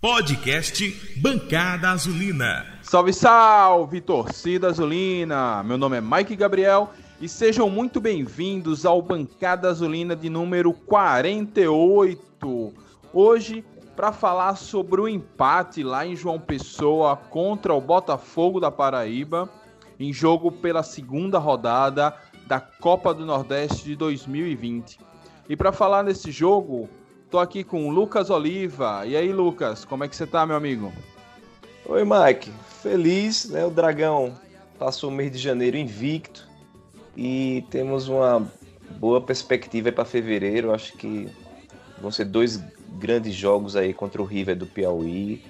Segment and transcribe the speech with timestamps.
[0.00, 2.64] Podcast Bancada Azulina.
[2.80, 5.62] Salve, salve, torcida azulina!
[5.62, 6.88] Meu nome é Mike Gabriel
[7.20, 12.72] e sejam muito bem-vindos ao Bancada Azulina de número 48.
[13.12, 13.62] Hoje,
[13.94, 19.50] para falar sobre o empate lá em João Pessoa contra o Botafogo da Paraíba,
[19.98, 24.98] em jogo pela segunda rodada da Copa do Nordeste de 2020.
[25.46, 26.88] E para falar nesse jogo,
[27.30, 29.06] Tô aqui com Lucas Oliva.
[29.06, 30.92] E aí, Lucas, como é que você tá, meu amigo?
[31.86, 32.50] Oi, Mike.
[32.82, 33.64] Feliz, né?
[33.64, 34.34] O Dragão
[34.76, 36.48] passou o mês de janeiro invicto
[37.16, 38.50] e temos uma
[38.98, 40.74] boa perspectiva para fevereiro.
[40.74, 41.28] Acho que
[42.00, 42.60] vão ser dois
[42.98, 45.44] grandes jogos aí contra o River do Piauí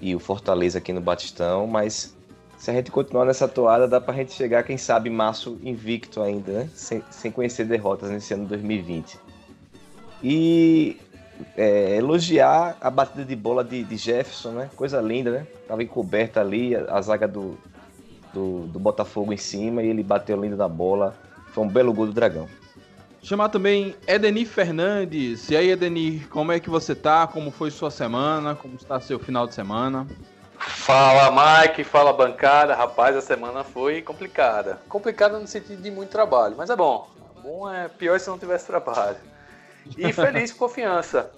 [0.00, 2.16] e o Fortaleza aqui no Batistão, mas
[2.58, 6.52] se a gente continuar nessa toada, dá pra gente chegar, quem sabe, março invicto ainda,
[6.52, 6.70] né?
[6.74, 9.18] Sem, sem conhecer derrotas nesse ano 2020.
[10.22, 10.96] E
[11.56, 14.70] é, elogiar a batida de bola de, de, Jefferson, né?
[14.76, 15.46] Coisa linda, né?
[15.66, 17.58] Tava encoberta ali, a, a zaga do,
[18.32, 21.14] do, do, Botafogo em cima e ele bateu lindo na bola.
[21.52, 22.48] Foi um belo gol do Dragão.
[23.22, 25.48] Chamar também Edenir Fernandes.
[25.48, 27.26] E aí, Edenir, como é que você tá?
[27.26, 28.54] Como foi sua semana?
[28.54, 30.06] Como está seu final de semana?
[30.58, 31.30] Fala,
[31.62, 31.84] Mike.
[31.84, 32.74] Fala, bancada.
[32.74, 34.80] Rapaz, a semana foi complicada.
[34.88, 37.08] Complicada no sentido de muito trabalho, mas é bom.
[37.42, 39.16] Bom é pior se não tivesse trabalho.
[39.96, 41.30] E feliz com confiança.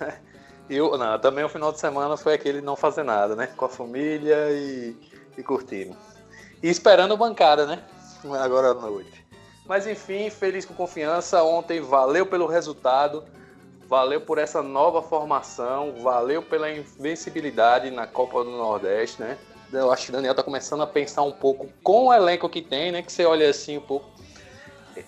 [0.68, 3.48] Eu, não, também o final de semana foi aquele não fazer nada, né?
[3.56, 4.96] Com a família e,
[5.36, 5.96] e curtindo.
[6.62, 7.82] E esperando bancada, né?
[8.40, 9.26] Agora à noite.
[9.66, 11.42] Mas enfim, feliz com confiança.
[11.42, 13.24] Ontem valeu pelo resultado,
[13.88, 19.38] valeu por essa nova formação, valeu pela invencibilidade na Copa do Nordeste, né?
[19.72, 22.62] Eu acho que o Daniel tá começando a pensar um pouco com o elenco que
[22.62, 23.02] tem, né?
[23.02, 24.08] Que você olha assim um pouco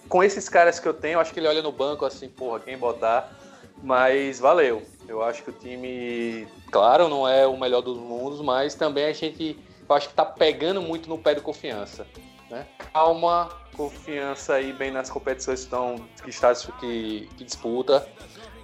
[0.09, 2.77] com esses caras que eu tenho, acho que ele olha no banco assim, porra, quem
[2.77, 3.42] botar.
[3.83, 4.83] Mas valeu.
[5.09, 9.13] Eu acho que o time, claro, não é o melhor dos mundos, mas também a
[9.13, 12.07] gente, eu acho que tá pegando muito no pé do confiança.
[12.49, 12.67] Né?
[12.93, 18.07] Calma, confiança aí bem nas competições que, estão, que, está, que, que disputa.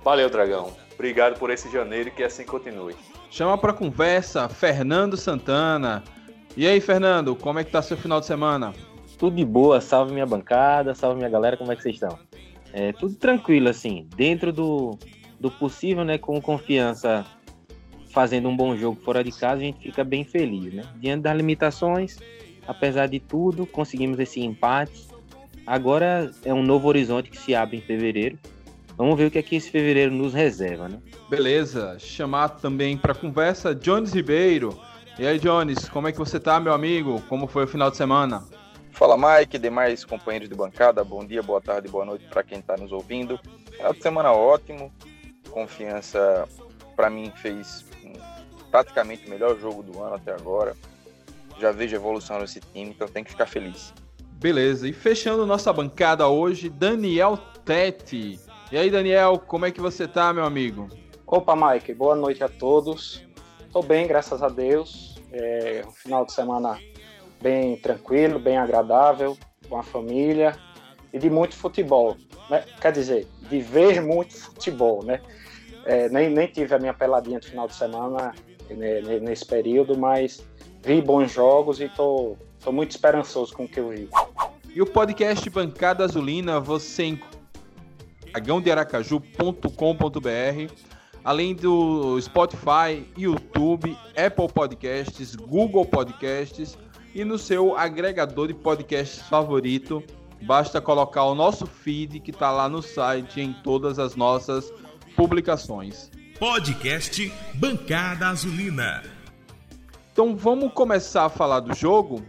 [0.05, 0.73] Valeu, Dragão.
[0.95, 2.97] Obrigado por esse janeiro e que assim continue.
[3.31, 6.03] Chama para conversa Fernando Santana.
[6.57, 8.73] E aí, Fernando, como é que tá seu final de semana?
[9.19, 12.19] Tudo de boa, salve minha bancada, salve minha galera, como é que vocês estão?
[12.73, 14.99] É, tudo tranquilo, assim, dentro do,
[15.41, 17.25] do possível, né, com confiança,
[18.11, 20.85] fazendo um bom jogo fora de casa, a gente fica bem feliz, né?
[20.97, 22.19] Diante das limitações,
[22.67, 25.07] apesar de tudo, conseguimos esse empate.
[25.67, 28.39] Agora é um novo horizonte que se abre em fevereiro.
[28.97, 30.99] Vamos ver o que é esse fevereiro nos reserva, né?
[31.31, 34.77] Beleza, chamar também para conversa Jones Ribeiro.
[35.19, 37.23] E aí, Jones, como é que você tá, meu amigo?
[37.29, 38.43] Como foi o final de semana?
[38.99, 42.77] Fala Mike, demais companheiros de bancada, bom dia, boa tarde, boa noite para quem está
[42.77, 43.39] nos ouvindo.
[43.71, 44.93] Final de semana ótimo,
[45.51, 46.49] confiança
[46.97, 47.85] para mim fez
[48.73, 50.77] praticamente o melhor jogo do ano até agora.
[51.61, 53.95] Já vejo evolução nesse time, então tem que ficar feliz.
[54.33, 58.41] Beleza, e fechando nossa bancada hoje, Daniel Tete.
[58.73, 60.89] E aí, Daniel, como é que você tá, meu amigo?
[61.25, 63.25] Opa, Mike, boa noite a todos.
[63.73, 65.23] Tô bem, graças a Deus.
[65.31, 66.81] É, um final de semana
[67.41, 69.37] bem tranquilo, bem agradável,
[69.69, 70.57] com a família
[71.13, 72.17] e de muito futebol.
[72.51, 72.65] Né?
[72.81, 75.21] Quer dizer, de ver muito futebol, né?
[75.85, 78.35] É, nem, nem tive a minha peladinha de final de semana
[78.71, 80.45] né, nesse período, mas
[80.83, 84.09] vi bons jogos e tô, tô muito esperançoso com o que eu vi.
[84.75, 87.39] E o podcast Bancada Azulina você encontra
[88.33, 90.89] dragãodearacaju.com.br
[91.25, 96.77] além do Spotify, YouTube, Apple Podcasts, Google Podcasts
[97.15, 100.03] e no seu agregador de podcasts favorito.
[100.43, 104.73] Basta colocar o nosso feed que está lá no site em todas as nossas
[105.17, 106.11] publicações.
[106.39, 109.03] Podcast Bancada Azulina.
[110.13, 112.25] Então vamos começar a falar do jogo.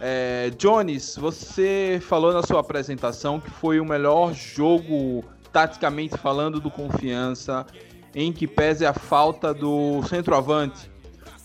[0.00, 6.70] É, Jones, você falou na sua apresentação que foi o melhor jogo, taticamente falando, do
[6.70, 7.66] Confiança,
[8.14, 10.90] em que pese a falta do centroavante,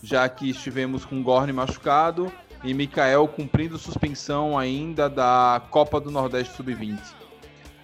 [0.01, 2.31] já que estivemos com Gorne machucado
[2.63, 6.99] e Mikael cumprindo suspensão ainda da Copa do Nordeste Sub-20.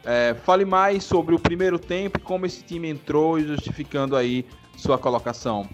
[0.05, 4.45] É, fale mais sobre o primeiro tempo e como esse time entrou e justificando aí
[4.77, 5.67] sua colocação.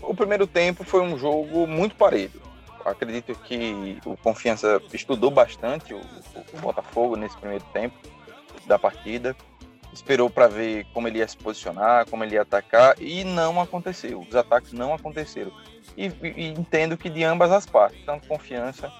[0.00, 2.40] O primeiro tempo foi um jogo muito parelho.
[2.84, 6.00] Acredito que o Confiança estudou bastante o,
[6.52, 7.96] o Botafogo nesse primeiro tempo
[8.66, 9.34] da partida.
[9.92, 14.20] Esperou para ver como ele ia se posicionar, como ele ia atacar e não aconteceu.
[14.20, 15.50] Os ataques não aconteceram
[15.96, 18.90] e, e entendo que de ambas as partes, tanto Confiança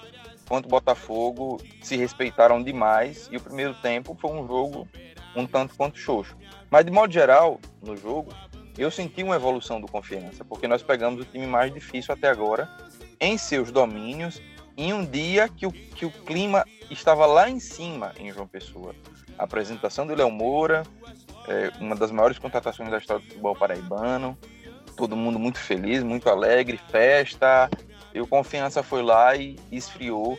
[0.47, 4.87] quanto Botafogo se respeitaram demais e o primeiro tempo foi um jogo
[5.35, 6.35] um tanto quanto xoxo.
[6.69, 8.33] Mas de modo geral, no jogo,
[8.77, 12.69] eu senti uma evolução do confiança, porque nós pegamos o time mais difícil até agora,
[13.19, 14.41] em seus domínios,
[14.75, 18.93] em um dia que o, que o clima estava lá em cima em João Pessoa.
[19.37, 20.83] A apresentação do Léo Moura,
[21.47, 24.37] é, uma das maiores contratações da história do futebol paraibano,
[24.97, 27.69] todo mundo muito feliz, muito alegre, festa,
[28.13, 30.37] e o Confiança foi lá e esfriou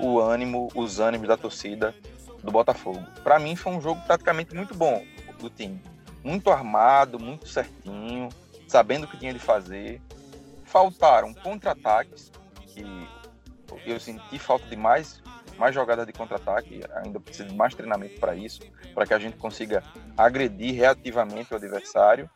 [0.00, 1.94] o ânimo, os ânimos da torcida
[2.42, 3.04] do Botafogo.
[3.22, 5.04] Para mim foi um jogo praticamente muito bom
[5.38, 5.80] do time
[6.22, 8.28] muito armado, muito certinho,
[8.66, 10.00] sabendo o que tinha de fazer.
[10.64, 12.30] Faltaram contra-ataques,
[12.66, 12.84] que
[13.86, 15.22] eu senti falta de mais,
[15.56, 18.60] mais jogadas de contra-ataque, ainda precisa de mais treinamento para isso,
[18.94, 19.82] para que a gente consiga
[20.16, 22.28] agredir reativamente o adversário.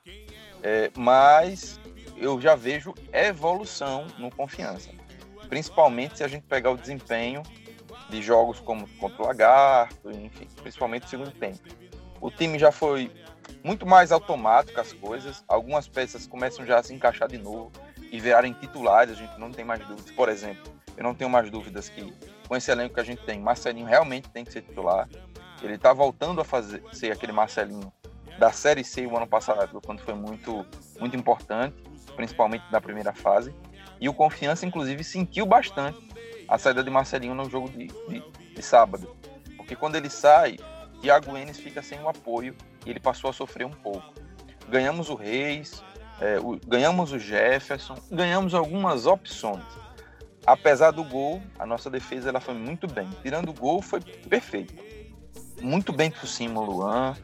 [0.62, 1.80] É, mas
[2.16, 4.90] eu já vejo evolução no confiança,
[5.48, 7.42] principalmente se a gente pegar o desempenho
[8.08, 11.60] de jogos como contra o Lagarto, enfim, principalmente no segundo tempo.
[12.20, 13.10] O time já foi
[13.64, 15.44] muito mais automático as coisas.
[15.48, 17.72] Algumas peças começam já a se encaixar de novo
[18.10, 19.16] e virarem titulares.
[19.16, 20.10] A gente não tem mais dúvidas.
[20.12, 20.62] Por exemplo,
[20.96, 22.12] eu não tenho mais dúvidas que
[22.46, 25.08] com esse elenco que a gente tem, Marcelinho realmente tem que ser titular.
[25.62, 27.92] Ele está voltando a fazer ser aquele Marcelinho
[28.38, 30.66] da Série C o ano passado, quando foi muito,
[30.98, 31.76] muito importante,
[32.16, 33.54] principalmente na primeira fase.
[34.00, 35.98] E o Confiança, inclusive, sentiu bastante
[36.48, 38.22] a saída de Marcelinho no jogo de, de,
[38.54, 39.14] de sábado.
[39.56, 40.56] Porque quando ele sai,
[41.00, 44.12] Thiago Enes fica sem o apoio e ele passou a sofrer um pouco.
[44.68, 45.82] Ganhamos o Reis,
[46.20, 49.64] é, o, ganhamos o Jefferson, ganhamos algumas opções.
[50.46, 53.08] Apesar do gol, a nossa defesa ela foi muito bem.
[53.22, 54.74] Tirando o gol, foi perfeito.
[55.60, 57.16] Muito bem por cima Luan,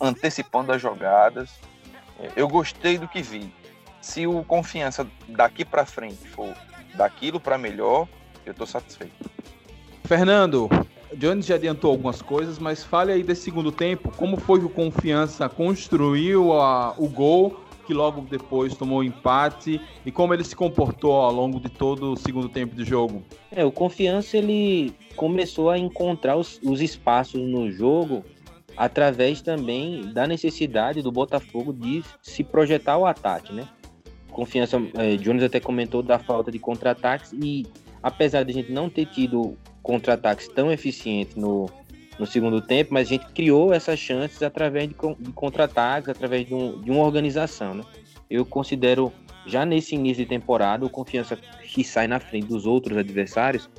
[0.00, 1.50] antecipando as jogadas.
[2.34, 3.52] Eu gostei do que vi.
[4.00, 6.54] Se o confiança daqui para frente for
[6.94, 8.08] daquilo para melhor,
[8.44, 9.30] eu estou satisfeito.
[10.04, 10.70] Fernando,
[11.14, 14.70] Jones já adiantou algumas coisas, mas fale aí desse segundo tempo, como foi que o
[14.70, 20.54] Confiança construiu a, o gol, que logo depois tomou o empate, e como ele se
[20.54, 23.22] comportou ao longo de todo o segundo tempo de jogo?
[23.50, 28.24] É, o Confiança ele começou a encontrar os, os espaços no jogo
[28.76, 33.66] através também da necessidade do Botafogo de se projetar ao ataque, né?
[34.30, 37.66] Confiança, é, Jones até comentou da falta de contra-ataques e
[38.02, 41.70] apesar de a gente não ter tido contra-ataques tão eficientes no,
[42.18, 46.54] no segundo tempo, mas a gente criou essas chances através de, de contra-ataques, através de,
[46.54, 47.74] um, de, uma organização.
[47.74, 47.84] Né?
[48.28, 49.12] Eu considero,
[49.46, 53.70] já nesse início de temporada, o Confiança que sai na frente dos outros adversários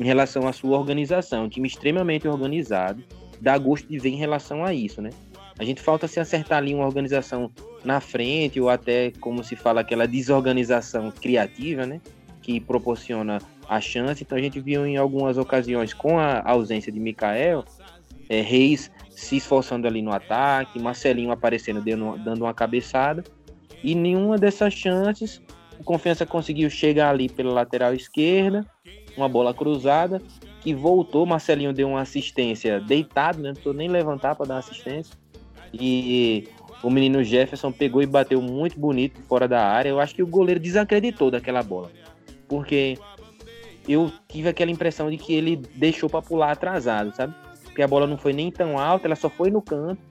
[0.00, 1.44] em relação à sua organização.
[1.44, 3.02] Um time extremamente organizado,
[3.42, 5.02] dá gosto de ver em relação a isso.
[5.02, 5.10] Né?
[5.58, 7.50] A gente falta se acertar ali uma organização
[7.84, 12.00] na frente, ou até, como se fala, aquela desorganização criativa, né?
[12.40, 14.22] que proporciona a chance.
[14.22, 17.64] Então a gente viu em algumas ocasiões com a ausência de Mikael,
[18.28, 23.24] é, Reis se esforçando ali no ataque, Marcelinho aparecendo dando, dando uma cabeçada.
[23.82, 25.42] E nenhuma dessas chances
[25.78, 28.64] o Confiança conseguiu chegar ali pela lateral esquerda,
[29.16, 30.22] uma bola cruzada,
[30.62, 31.26] que voltou.
[31.26, 33.48] Marcelinho deu uma assistência deitado, né?
[33.48, 35.14] não precisou nem levantar para dar assistência.
[35.72, 36.48] E
[36.82, 39.88] o menino Jefferson pegou e bateu muito bonito fora da área.
[39.88, 41.90] Eu acho que o goleiro desacreditou daquela bola
[42.52, 42.98] porque
[43.88, 47.34] eu tive aquela impressão de que ele deixou para pular atrasado, sabe?
[47.64, 50.02] Porque a bola não foi nem tão alta, ela só foi no canto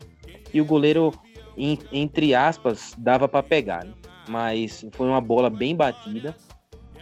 [0.51, 1.13] e o goleiro,
[1.56, 3.86] entre aspas, dava para pegar.
[3.86, 3.94] Né?
[4.27, 6.36] Mas foi uma bola bem batida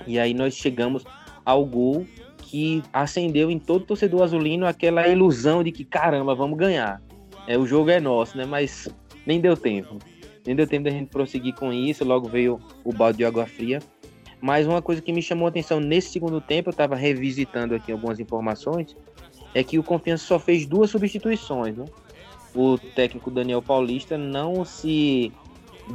[0.06, 1.06] e aí nós chegamos
[1.46, 2.06] ao gol
[2.50, 7.00] que acendeu em todo torcedor azulino aquela ilusão de que caramba, vamos ganhar.
[7.46, 8.44] É, o jogo é nosso, né?
[8.44, 8.90] Mas
[9.24, 10.00] nem deu tempo.
[10.48, 12.04] Nem deu tempo da gente prosseguir com isso.
[12.04, 13.78] Logo veio o balde de água fria.
[14.42, 17.92] Mas uma coisa que me chamou a atenção nesse segundo tempo, eu estava revisitando aqui
[17.92, 18.98] algumas informações,
[19.54, 21.78] é que o Confiança só fez duas substituições.
[21.78, 21.86] Né?
[22.56, 25.32] O técnico Daniel Paulista não se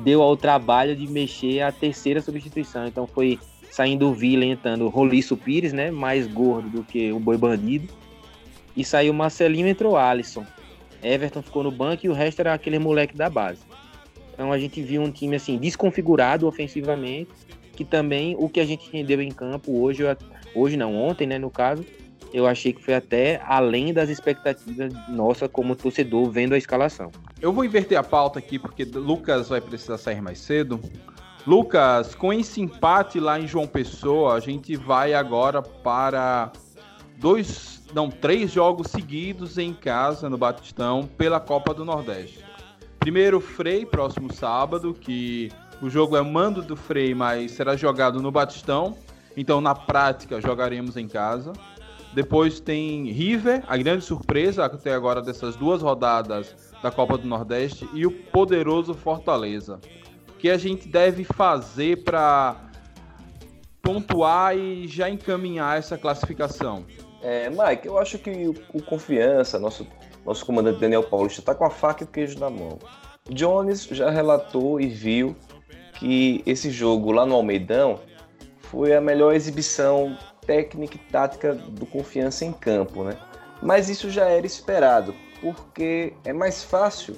[0.05, 2.87] deu ao trabalho de mexer a terceira substituição.
[2.87, 3.41] Então foi
[3.75, 5.90] saindo o Vila entrando o Roliço Pires, né?
[5.90, 7.93] mais gordo do que o Boi Bandido.
[8.76, 10.47] E saiu Marcelinho e entrou Alisson.
[11.02, 13.62] Everton ficou no banco e o resto era aquele moleque da base.
[14.33, 17.33] Então a gente viu um time assim desconfigurado ofensivamente
[17.75, 20.04] que também o que a gente rendeu em campo hoje,
[20.54, 21.85] hoje não, ontem, né, no caso,
[22.33, 27.11] eu achei que foi até além das expectativas nossa como torcedor vendo a escalação.
[27.43, 30.81] Eu vou inverter a pauta aqui porque Lucas vai precisar sair mais cedo.
[31.47, 36.51] Lucas, com esse empate lá em João Pessoa, a gente vai agora para
[37.19, 42.43] dois, não, três jogos seguidos em casa no Batistão pela Copa do Nordeste.
[42.99, 48.31] Primeiro, Frei, próximo sábado, que o jogo é mando do Frei, mas será jogado no
[48.31, 48.97] Batistão.
[49.37, 51.53] Então, na prática, jogaremos em casa.
[52.15, 57.87] Depois tem River, a grande surpresa até agora dessas duas rodadas da Copa do Nordeste,
[57.93, 59.79] e o poderoso Fortaleza.
[60.38, 62.57] Que a gente deve fazer para
[63.83, 66.85] pontuar e já encaminhar essa classificação?
[67.23, 69.87] É, Mike, eu acho que o, o Confiança, nosso,
[70.25, 72.79] nosso comandante Daniel Paulista, está com a faca e o queijo na mão.
[73.31, 75.35] Jones já relatou e viu
[75.99, 78.00] que esse jogo lá no Almeidão
[78.59, 83.17] foi a melhor exibição técnica e tática do Confiança em campo, né?
[83.62, 87.17] Mas isso já era esperado, porque é mais fácil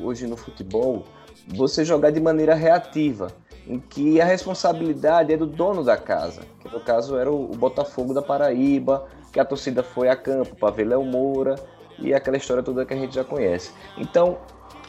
[0.00, 1.04] hoje no futebol
[1.48, 3.28] você jogar de maneira reativa,
[3.66, 8.14] em que a responsabilidade é do dono da casa, que no caso era o Botafogo
[8.14, 11.56] da Paraíba, que a torcida foi a campo para ver Léo Moura
[11.98, 13.72] e aquela história toda que a gente já conhece.
[13.96, 14.38] Então,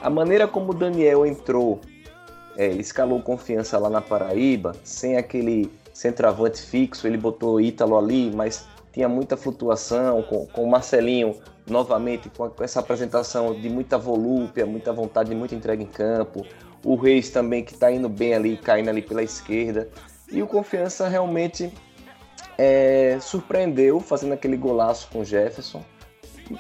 [0.02, 1.82] a maneira como o Daniel entrou,
[2.56, 8.66] é, escalou confiança lá na Paraíba, sem aquele centroavante fixo, ele botou Ítalo ali, mas
[8.94, 11.36] tinha muita flutuação, com, com o Marcelinho
[11.70, 16.46] novamente com, com essa apresentação de muita volúpia, muita vontade, muita entrega em campo.
[16.84, 19.90] O Reis também que está indo bem ali, caindo ali pela esquerda.
[20.32, 21.72] E o Confiança realmente
[22.58, 25.84] é, surpreendeu fazendo aquele golaço com o Jefferson.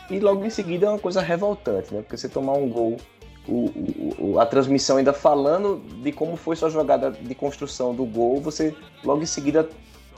[0.10, 2.02] E logo em seguida é uma coisa revoltante, né?
[2.02, 2.98] Porque você tomar um gol
[3.50, 8.40] o, o, a transmissão ainda falando de como foi sua jogada de construção do gol,
[8.40, 9.68] você logo em seguida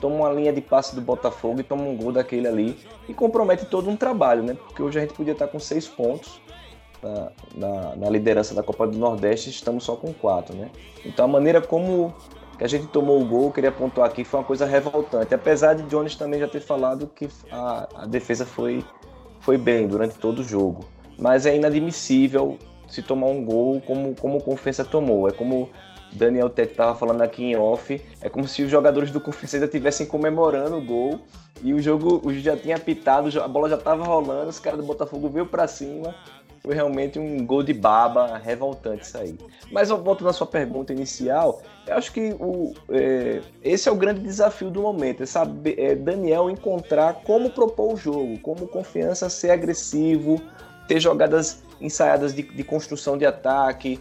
[0.02, 2.76] toma uma linha de passe do Botafogo e toma um gol daquele ali
[3.08, 4.54] e compromete todo um trabalho, né?
[4.54, 6.40] Porque hoje a gente podia estar com seis pontos
[7.00, 10.70] na, na, na liderança da Copa do Nordeste, estamos só com quatro, né?
[11.06, 12.12] Então a maneira como
[12.58, 15.32] que a gente tomou o gol, queria pontuar aqui, foi uma coisa revoltante.
[15.32, 18.84] Apesar de Jones também já ter falado que a, a defesa foi,
[19.38, 20.84] foi bem durante todo o jogo.
[21.16, 25.28] Mas é inadmissível se tomar um gol como, como o Confiança tomou.
[25.28, 25.70] É como
[26.12, 29.66] Daniel Tete estava falando aqui em off, é como se os jogadores do Confiança ainda
[29.66, 31.20] estivessem comemorando o gol
[31.62, 34.86] e o jogo o já tinha apitado, a bola já estava rolando, os caras do
[34.86, 36.14] Botafogo veio para cima.
[36.60, 39.36] Foi realmente um gol de baba revoltante isso aí.
[39.72, 41.60] Mas eu volto na sua pergunta inicial.
[41.88, 45.96] Eu acho que o, é, esse é o grande desafio do momento, é saber é
[45.96, 50.40] Daniel encontrar como propor o jogo, como confiança ser agressivo,
[50.86, 53.98] ter jogadas ensaiadas de, de construção de ataque,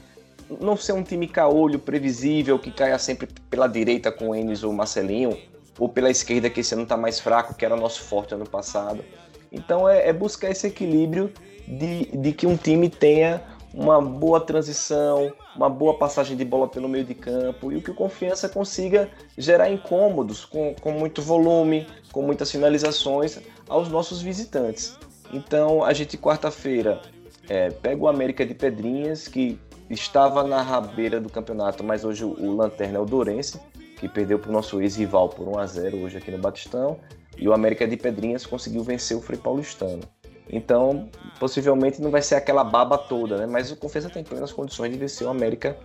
[0.60, 4.72] não ser um time caolho previsível que caia sempre pela direita com o Enes ou
[4.72, 5.38] o Marcelinho,
[5.80, 9.04] ou pela esquerda que esse ano está mais fraco, que era nosso forte ano passado.
[9.52, 11.32] Então é, é, buscar esse equilíbrio
[11.68, 13.42] de, de que um time tenha
[13.74, 17.92] uma boa transição, uma boa passagem de bola pelo meio de campo e o que
[17.92, 23.40] o Confiança consiga gerar incômodos com, com muito volume, com muitas finalizações
[23.70, 24.98] aos nossos visitantes.
[25.32, 27.02] Então a gente quarta-feira
[27.48, 29.58] é, pega o América de Pedrinhas, que
[29.94, 33.60] estava na rabeira do campeonato, mas hoje o, Lanterna é o Dourense,
[33.98, 36.98] que perdeu para o nosso ex-rival por 1 a 0 hoje aqui no Batistão,
[37.38, 40.02] e o América de Pedrinhas conseguiu vencer o Frei Paulistano.
[40.50, 43.46] Então, possivelmente não vai ser aquela baba toda, né?
[43.46, 45.78] Mas o Confiança tem plenas condições de vencer o América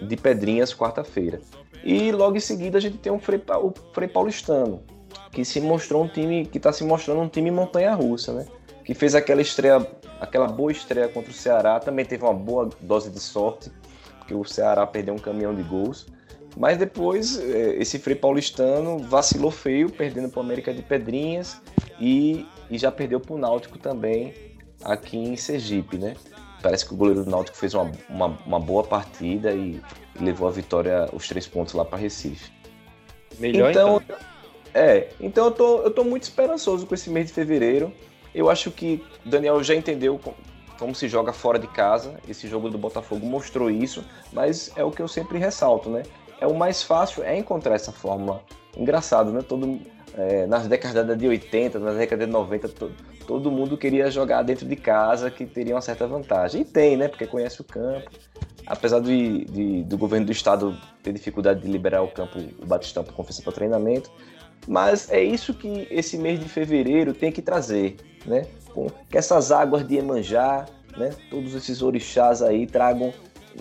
[0.00, 1.40] de Pedrinhas quarta-feira.
[1.84, 4.82] E logo em seguida a gente tem Frei, o Frei Paulistano,
[5.30, 8.46] que se mostrou um time que está se mostrando um time montanha-russa, né?
[8.84, 9.86] Que fez aquela estreia
[10.20, 13.70] aquela boa estreia contra o Ceará, também teve uma boa dose de sorte,
[14.18, 16.06] porque o Ceará perdeu um caminhão de gols.
[16.56, 21.60] Mas depois é, esse Frei Paulistano vacilou feio, perdendo para o América de Pedrinhas
[22.00, 24.34] e, e já perdeu para o Náutico também
[24.82, 26.14] aqui em Sergipe, né?
[26.62, 29.80] Parece que o goleiro do Náutico fez uma, uma, uma boa partida e,
[30.18, 32.50] e, levou a vitória, os três pontos lá para Recife.
[33.38, 34.16] Melhor então, então.
[34.74, 37.92] É, então eu tô, eu tô muito esperançoso com esse mês de fevereiro.
[38.34, 40.20] Eu acho que Daniel já entendeu
[40.78, 42.14] como se joga fora de casa.
[42.28, 46.02] Esse jogo do Botafogo mostrou isso, mas é o que eu sempre ressalto, né?
[46.40, 48.42] É o mais fácil é encontrar essa fórmula.
[48.76, 49.42] Engraçado, né?
[49.42, 49.80] Todo,
[50.16, 52.94] é, nas décadas de 80, nas décadas de 90, todo,
[53.26, 56.62] todo mundo queria jogar dentro de casa, que teria uma certa vantagem.
[56.62, 57.08] E tem, né?
[57.08, 58.10] Porque conhece o campo.
[58.66, 63.02] Apesar de, de do governo do estado ter dificuldade de liberar o campo, o Batistão
[63.02, 64.10] para confiança para treinamento,
[64.66, 67.96] mas é isso que esse mês de fevereiro tem que trazer
[68.28, 68.46] né?
[69.10, 71.10] Que essas águas de Emanjá, né?
[71.30, 73.12] Todos esses orixás aí tragam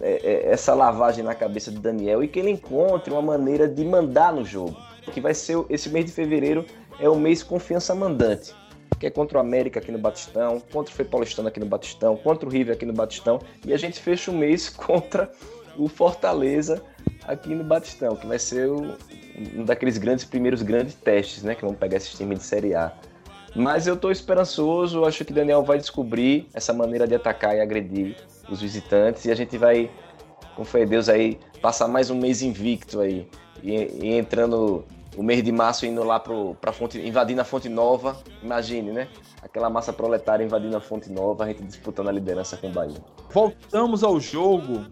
[0.02, 3.84] é, é, essa lavagem na cabeça de Daniel e que ele encontre uma maneira de
[3.84, 4.78] mandar no jogo.
[5.12, 6.66] Que vai ser esse mês de fevereiro
[7.00, 8.54] é o mês confiança mandante.
[9.00, 12.18] Que é contra o América aqui no Batistão, contra o Frei Paulistano aqui no Batistão,
[12.18, 13.40] contra o River aqui no Batistão.
[13.66, 15.32] E a gente fecha o mês contra
[15.78, 16.84] o Fortaleza
[17.28, 18.96] aqui no Batistão, que vai ser um
[19.66, 21.54] daqueles grandes primeiros grandes testes, né?
[21.54, 22.92] Que vão pegar esses times de Série A.
[23.56, 28.16] Mas eu estou esperançoso, acho que Daniel vai descobrir essa maneira de atacar e agredir
[28.50, 29.92] os visitantes e a gente vai,
[30.56, 33.28] com fé em Deus, aí, passar mais um mês invicto aí.
[33.64, 38.18] E, e entrando o mês de março indo lá para fonte, invadindo a Fonte Nova,
[38.44, 39.08] imagine, né?
[39.42, 43.02] Aquela massa proletária invadindo a Fonte Nova, a gente disputando a liderança com o Bahia.
[43.32, 44.86] Voltamos ao jogo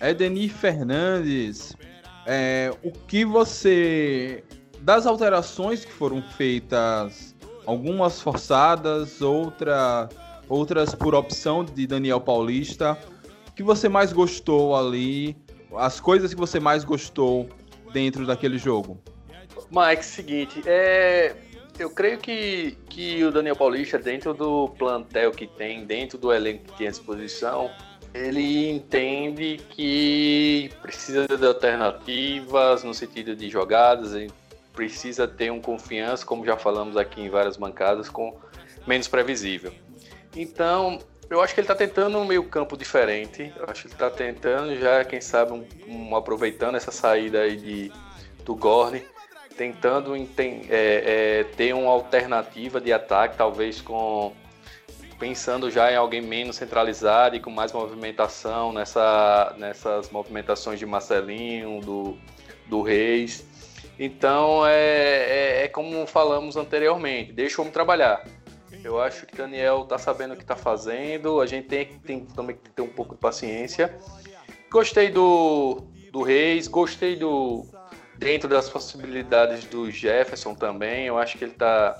[0.00, 1.74] Edeni Fernandes,
[2.26, 4.44] é, o que você.
[4.80, 7.34] Das alterações que foram feitas,
[7.64, 10.08] algumas forçadas, outra,
[10.48, 12.96] outras por opção de Daniel Paulista,
[13.48, 15.36] o que você mais gostou ali?
[15.76, 17.48] As coisas que você mais gostou
[17.92, 19.00] dentro daquele jogo?
[19.70, 21.34] Mike, seguinte, é,
[21.78, 26.64] eu creio que, que o Daniel Paulista, dentro do plantel que tem, dentro do elenco
[26.64, 27.70] que tem à disposição,
[28.16, 34.12] ele entende que precisa de alternativas no sentido de jogadas,
[34.72, 38.38] precisa ter um confiança, como já falamos aqui em várias bancadas, com
[38.86, 39.72] menos previsível.
[40.34, 43.52] Então, eu acho que ele está tentando um meio campo diferente.
[43.56, 47.56] Eu acho que ele está tentando já, quem sabe, um, um, aproveitando essa saída aí
[47.56, 47.92] de,
[48.44, 49.04] do Gorne,
[49.56, 50.24] tentando é,
[50.70, 54.32] é, ter uma alternativa de ataque, talvez com
[55.18, 61.80] pensando já em alguém menos centralizado e com mais movimentação nessa, nessas movimentações de Marcelinho,
[61.80, 62.16] do,
[62.66, 63.46] do Reis.
[63.98, 68.24] Então é, é, é como falamos anteriormente, deixa o homem trabalhar.
[68.84, 72.56] Eu acho que Daniel está sabendo o que está fazendo, a gente tem, tem também
[72.56, 73.96] que ter um pouco de paciência.
[74.70, 75.82] Gostei do,
[76.12, 77.64] do Reis, gostei do.
[78.16, 81.98] Dentro das possibilidades do Jefferson também, eu acho que ele está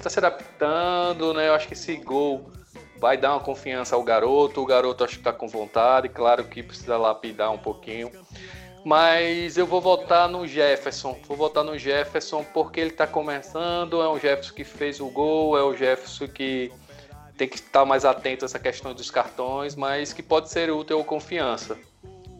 [0.00, 1.48] está se adaptando, né?
[1.48, 2.50] Eu acho que esse gol
[2.98, 4.60] vai dar uma confiança ao garoto.
[4.60, 8.10] O garoto acho que está com vontade, claro que precisa lapidar um pouquinho.
[8.84, 11.18] Mas eu vou votar no Jefferson.
[11.26, 14.00] Vou votar no Jefferson porque ele está começando.
[14.00, 16.72] É um Jefferson que fez o gol, é o Jefferson que
[17.36, 20.98] tem que estar mais atento a essa questão dos cartões, mas que pode ser útil
[20.98, 21.78] ou confiança.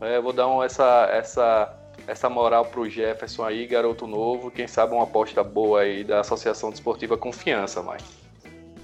[0.01, 4.95] É, vou dar um, essa, essa essa moral pro Jefferson aí, garoto novo, quem sabe
[4.95, 8.03] uma aposta boa aí da Associação Desportiva Confiança, mais.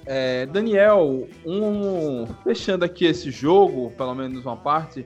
[0.05, 5.05] É, Daniel, um, fechando aqui esse jogo, pelo menos uma parte,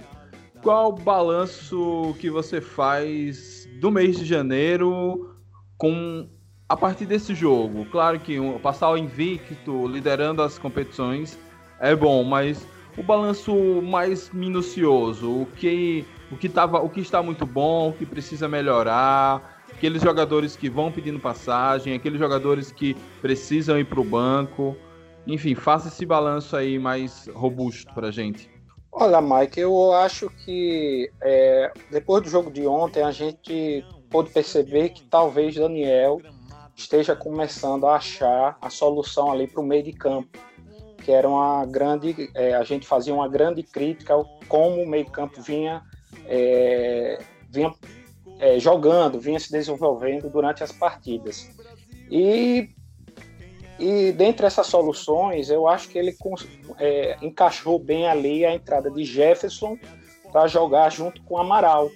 [0.62, 5.34] qual o balanço que você faz do mês de janeiro
[5.78, 6.28] com
[6.68, 7.86] a partir desse jogo?
[7.86, 11.38] Claro que um, passar o invicto, liderando as competições,
[11.80, 12.66] é bom, mas
[12.98, 17.92] o balanço mais minucioso, o que o que, tava, o que está muito bom, o
[17.92, 24.00] que precisa melhorar, aqueles jogadores que vão pedindo passagem, aqueles jogadores que precisam ir para
[24.00, 24.76] o banco.
[25.26, 28.48] Enfim, faça esse balanço aí mais robusto para a gente.
[28.92, 34.90] Olha, Mike, eu acho que é, depois do jogo de ontem a gente pôde perceber
[34.90, 36.20] que talvez Daniel
[36.74, 40.38] esteja começando a achar a solução ali para o meio de campo,
[41.04, 45.06] que era uma grande, é, a gente fazia uma grande crítica ao como o meio
[45.06, 45.82] campo vinha
[46.26, 47.18] é,
[47.48, 47.72] vinha
[48.38, 51.50] é, jogando, vinha se desenvolvendo durante as partidas.
[52.10, 52.70] E,
[53.78, 56.16] e dentre essas soluções, eu acho que ele
[56.78, 59.78] é, encaixou bem ali a entrada de Jefferson
[60.32, 61.90] para jogar junto com Amaral.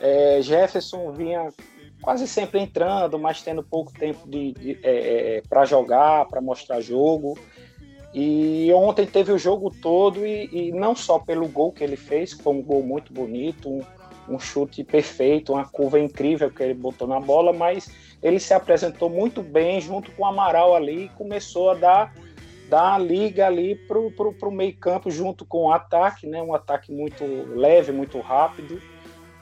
[0.00, 1.48] É, Jefferson vinha
[2.02, 6.80] quase sempre entrando, mas tendo pouco tempo de, de é, é, para jogar, para mostrar
[6.80, 7.38] jogo.
[8.14, 12.32] E ontem teve o jogo todo e, e, não só pelo gol que ele fez,
[12.32, 13.82] que foi um gol muito bonito, um,
[14.28, 17.90] um, chute perfeito, uma curva incrível que ele botou na bola, mas
[18.22, 22.14] ele se apresentou muito bem junto com o Amaral ali e começou a dar,
[22.70, 26.40] dar a liga ali para o meio campo junto com o ataque, né?
[26.40, 28.80] um ataque muito leve, muito rápido.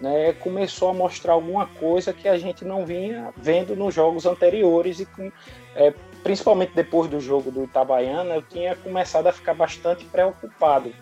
[0.01, 4.99] Né, começou a mostrar alguma coisa que a gente não vinha vendo nos jogos anteriores
[4.99, 5.31] e com,
[5.77, 10.93] é, principalmente depois do jogo do Itabaiana, eu tinha começado a ficar bastante preocupado,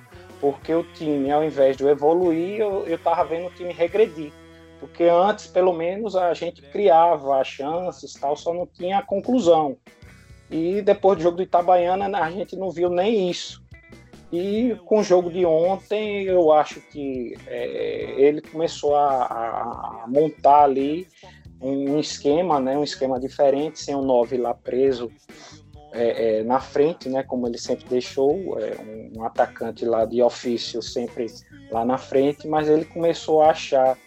[0.40, 4.32] porque o time, ao invés de evoluir, eu estava vendo o time regredir.
[4.80, 9.76] Porque antes, pelo menos, a gente criava as chances, tal, só não tinha a conclusão.
[10.50, 13.62] E depois do jogo do Itabaiana, a gente não viu nem isso.
[14.32, 20.62] E com o jogo de ontem, eu acho que é, ele começou a, a montar
[20.62, 21.06] ali
[21.60, 25.10] um esquema, né, um esquema diferente, sem o 9 lá preso
[25.92, 30.22] é, é, na frente, né, como ele sempre deixou, é, um, um, atacante lá de
[30.22, 31.26] ofício sempre
[31.70, 33.98] lá na frente, mas ele começou a achar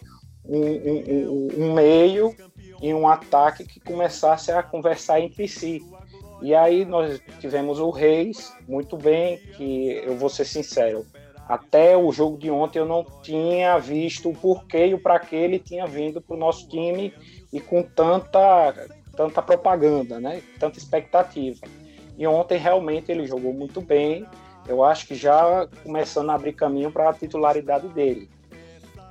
[0.46, 2.36] um, um, um meio
[2.82, 5.82] e um ataque que começasse a conversar entre si.
[6.42, 11.06] E aí nós tivemos o Reis, muito bem, que eu vou ser sincero,
[11.48, 15.36] até o jogo de ontem eu não tinha visto o porquê e o para que
[15.36, 17.14] ele tinha vindo para o nosso time
[17.54, 20.42] e com tanta, tanta propaganda, né?
[20.60, 21.62] tanta expectativa.
[22.18, 24.26] E ontem realmente ele jogou muito bem,
[24.68, 28.30] eu acho que já começando a abrir caminho para a titularidade dele.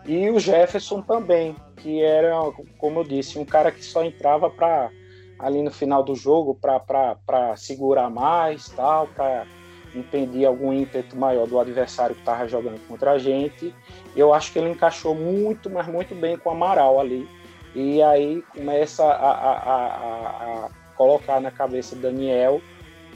[0.04, 2.32] E o Jefferson também, que era,
[2.78, 4.90] como eu disse, um cara que só entrava para
[5.38, 9.46] ali no final do jogo para segurar mais, tal, para
[9.94, 13.74] impedir algum ímpeto maior do adversário que estava jogando contra a gente.
[14.16, 17.28] Eu acho que ele encaixou muito, mas muito bem com o Amaral ali.
[17.74, 22.60] E aí começa a, a, a, a colocar na cabeça do Daniel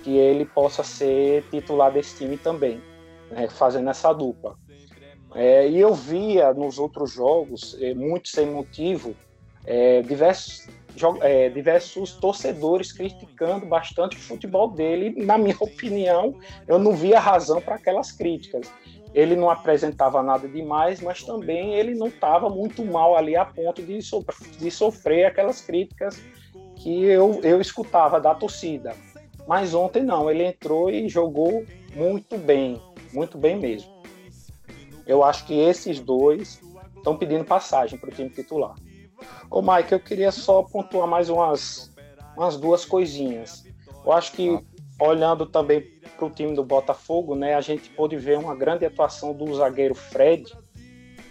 [0.03, 2.81] que ele possa ser titular desse time também,
[3.31, 4.55] né, fazendo essa dupla.
[5.35, 9.15] É, e eu via nos outros jogos, é, muito sem motivo,
[9.67, 10.67] é, diversos,
[11.21, 15.25] é, diversos torcedores criticando bastante o futebol dele.
[15.25, 16.35] Na minha opinião,
[16.67, 18.73] eu não via razão para aquelas críticas.
[19.17, 23.83] Ele não apresentava nada demais, mas também ele não estava muito mal ali a ponto
[23.83, 24.23] de, so
[24.59, 26.21] de sofrer aquelas críticas
[26.77, 28.95] que eu, eu escutava da torcida.
[29.49, 32.79] Mas ontem não, ele entrou e jogou muito bem,
[33.11, 33.91] muito bem mesmo.
[35.07, 36.61] Eu acho que esses dois
[36.95, 38.75] estão pedindo passagem para o time titular.
[39.51, 41.91] Ô Mike, eu queria só pontuar mais umas,
[42.37, 43.65] umas duas coisinhas.
[44.05, 44.61] Eu acho que
[45.01, 45.81] olhando também
[46.17, 49.95] para o time do Botafogo, né, a gente pôde ver uma grande atuação do zagueiro
[49.95, 50.53] Fred.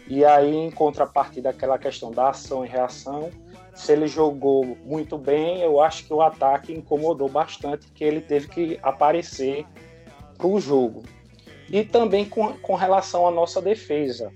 [0.07, 3.31] E aí, em contrapartida, aquela questão da ação e reação,
[3.73, 8.47] se ele jogou muito bem, eu acho que o ataque incomodou bastante, que ele teve
[8.47, 9.65] que aparecer
[10.37, 11.03] para o jogo.
[11.69, 14.31] E também com, com relação à nossa defesa,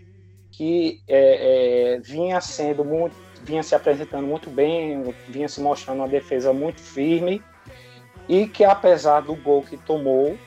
[0.51, 6.07] que é, é, vinha sendo muito, vinha se apresentando muito bem, vinha se mostrando uma
[6.07, 7.41] defesa muito firme,
[8.29, 10.37] e que apesar do gol que tomou,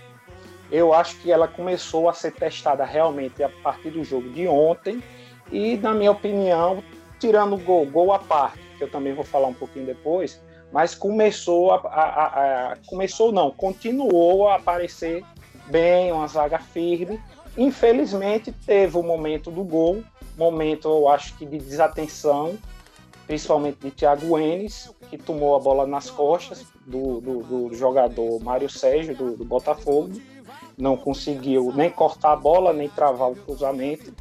[0.71, 5.03] eu acho que ela começou a ser testada realmente a partir do jogo de ontem,
[5.51, 6.83] e na minha opinião,
[7.19, 10.41] tirando o gol, gol à parte, que eu também vou falar um pouquinho depois,
[10.73, 15.23] mas começou a, a, a, começou não, continuou a aparecer
[15.67, 17.21] bem, uma zaga firme.
[17.59, 20.03] Infelizmente teve o momento do gol,
[20.39, 22.57] momento eu acho que de desatenção,
[23.33, 28.69] principalmente de Thiago Enes, que tomou a bola nas costas do, do, do jogador Mário
[28.69, 30.21] Sérgio do, do Botafogo,
[30.77, 34.13] não conseguiu nem cortar a bola, nem travar o cruzamento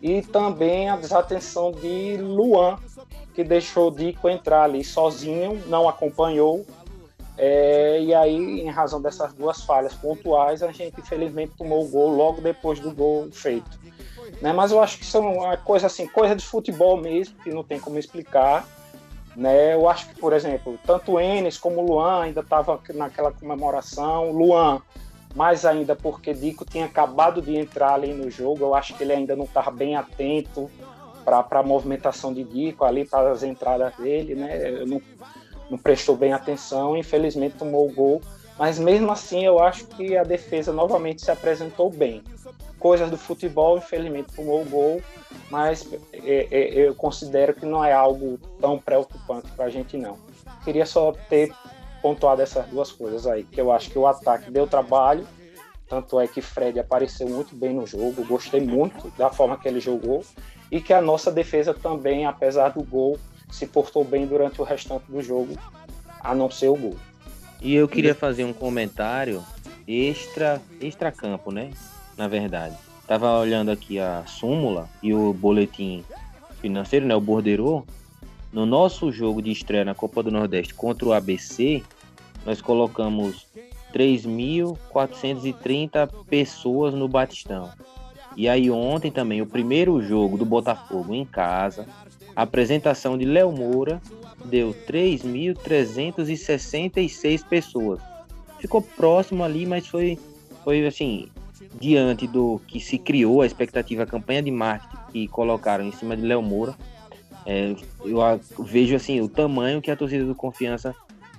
[0.00, 2.78] e também a desatenção de Luan,
[3.34, 6.64] que deixou Dico entrar ali sozinho, não acompanhou.
[7.36, 12.14] É, e aí, em razão dessas duas falhas pontuais, a gente infelizmente tomou o gol
[12.14, 13.82] logo depois do gol feito.
[14.44, 14.52] Né?
[14.52, 17.80] Mas eu acho que são uma coisa assim, coisa de futebol mesmo, que não tem
[17.80, 18.68] como explicar.
[19.34, 19.72] Né?
[19.72, 24.30] Eu acho que, por exemplo, tanto Enes como Luan ainda estavam naquela comemoração.
[24.32, 24.82] Luan
[25.34, 29.14] mais ainda porque Dico tinha acabado de entrar ali no jogo, eu acho que ele
[29.14, 30.70] ainda não estava bem atento
[31.24, 34.84] para a movimentação de Dico ali, para as entradas dele, né?
[34.86, 35.02] Não,
[35.70, 38.20] não prestou bem atenção, infelizmente tomou o gol,
[38.56, 42.22] mas mesmo assim eu acho que a defesa novamente se apresentou bem.
[42.84, 45.02] Coisas do futebol, infelizmente tomou o gol,
[45.50, 50.18] mas é, é, eu considero que não é algo tão preocupante para a gente não.
[50.62, 51.50] Queria só ter
[52.02, 55.26] pontuar dessas duas coisas aí, que eu acho que o ataque deu trabalho,
[55.88, 59.80] tanto é que Fred apareceu muito bem no jogo, gostei muito da forma que ele
[59.80, 60.22] jogou,
[60.70, 63.18] e que a nossa defesa também, apesar do gol,
[63.50, 65.56] se portou bem durante o restante do jogo,
[66.20, 66.96] a não ser o gol.
[67.62, 69.42] E eu queria fazer um comentário
[69.88, 71.70] extra, extra campo, né?
[72.16, 72.76] Na verdade.
[73.06, 76.02] Tava olhando aqui a súmula e o boletim
[76.60, 77.14] financeiro, né?
[77.14, 77.84] O borderô.
[78.52, 81.82] No nosso jogo de estreia na Copa do Nordeste contra o ABC,
[82.46, 83.46] nós colocamos
[83.92, 87.70] 3.430 pessoas no Batistão.
[88.36, 91.86] E aí ontem também, o primeiro jogo do Botafogo em casa,
[92.34, 94.02] a apresentação de Léo Moura
[94.44, 98.00] deu 3.366 pessoas.
[98.58, 100.18] Ficou próximo ali, mas foi,
[100.64, 101.28] foi assim,
[101.80, 106.16] diante do que se criou, a expectativa, a campanha de marketing que colocaram em cima
[106.16, 106.74] de Léo Moura,
[107.46, 107.74] é,
[108.04, 108.18] eu
[108.60, 110.94] vejo assim o tamanho que a torcida do Confiança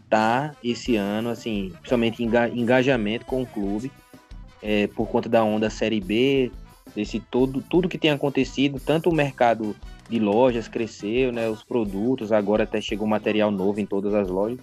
[0.10, 3.92] tá esse ano, assim, principalmente engajamento com o clube,
[4.62, 6.52] é, por conta da onda Série B,
[6.96, 9.76] desse todo, tudo que tem acontecido, tanto o mercado
[10.10, 14.60] de lojas cresceu, né, os produtos, agora até chegou material novo em todas as lojas.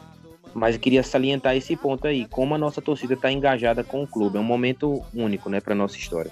[0.55, 4.07] Mas eu queria salientar esse ponto aí, como a nossa torcida está engajada com o
[4.07, 4.37] clube.
[4.37, 6.31] É um momento único, né, para nossa história.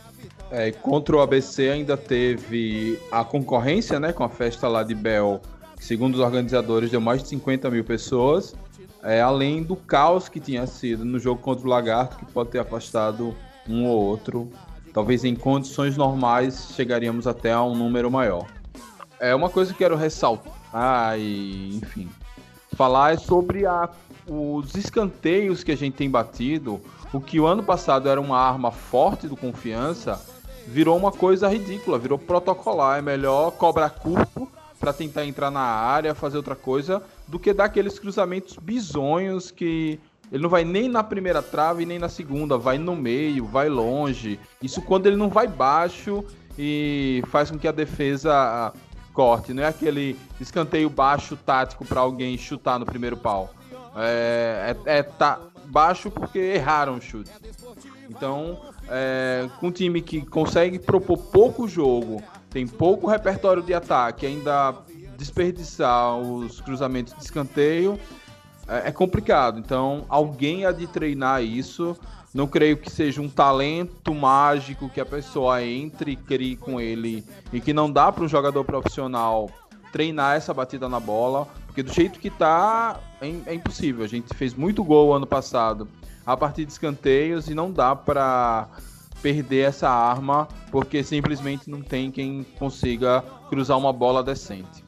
[0.51, 5.41] É, contra o ABC ainda teve a concorrência, né, com a festa lá de Bel,
[5.77, 8.55] que segundo os organizadores deu mais de 50 mil pessoas
[9.03, 12.59] é, além do caos que tinha sido no jogo contra o Lagarto, que pode ter
[12.59, 13.35] afastado
[13.69, 14.51] um ou outro.
[14.93, 18.47] Talvez em condições normais chegaríamos até a um número maior.
[19.19, 22.09] É uma coisa que quero ressaltar e, enfim,
[22.75, 23.89] falar é sobre a,
[24.27, 26.81] os escanteios que a gente tem batido.
[27.13, 30.21] O que o ano passado era uma arma forte do confiança
[30.67, 32.99] virou uma coisa ridícula, virou protocolar.
[32.99, 37.65] É melhor cobrar curto para tentar entrar na área, fazer outra coisa, do que dar
[37.65, 40.01] aqueles cruzamentos bizonhos que
[40.33, 44.39] Ele não vai nem na primeira trave nem na segunda, vai no meio, vai longe.
[44.63, 46.25] Isso quando ele não vai baixo
[46.57, 48.73] e faz com que a defesa ah,
[49.13, 49.53] corte.
[49.53, 53.51] Não é aquele escanteio baixo tático para alguém chutar no primeiro pau.
[53.97, 57.31] É, é, é tá baixo porque erraram o chute.
[58.09, 64.27] Então, é, com um time que consegue propor pouco jogo, tem pouco repertório de ataque,
[64.27, 64.75] ainda
[65.17, 67.99] desperdiçar os cruzamentos de escanteio,
[68.67, 69.59] é, é complicado.
[69.59, 71.97] Então, alguém há de treinar isso.
[72.33, 77.25] Não creio que seja um talento mágico que a pessoa entre e crie com ele
[77.53, 79.51] e que não dá para um jogador profissional
[79.91, 84.05] treinar essa batida na bola, porque do jeito que tá é, é impossível.
[84.05, 85.89] A gente fez muito gol ano passado
[86.27, 88.69] a partir de escanteios e não dá para
[89.23, 94.85] perder essa arma porque simplesmente não tem quem consiga cruzar uma bola decente.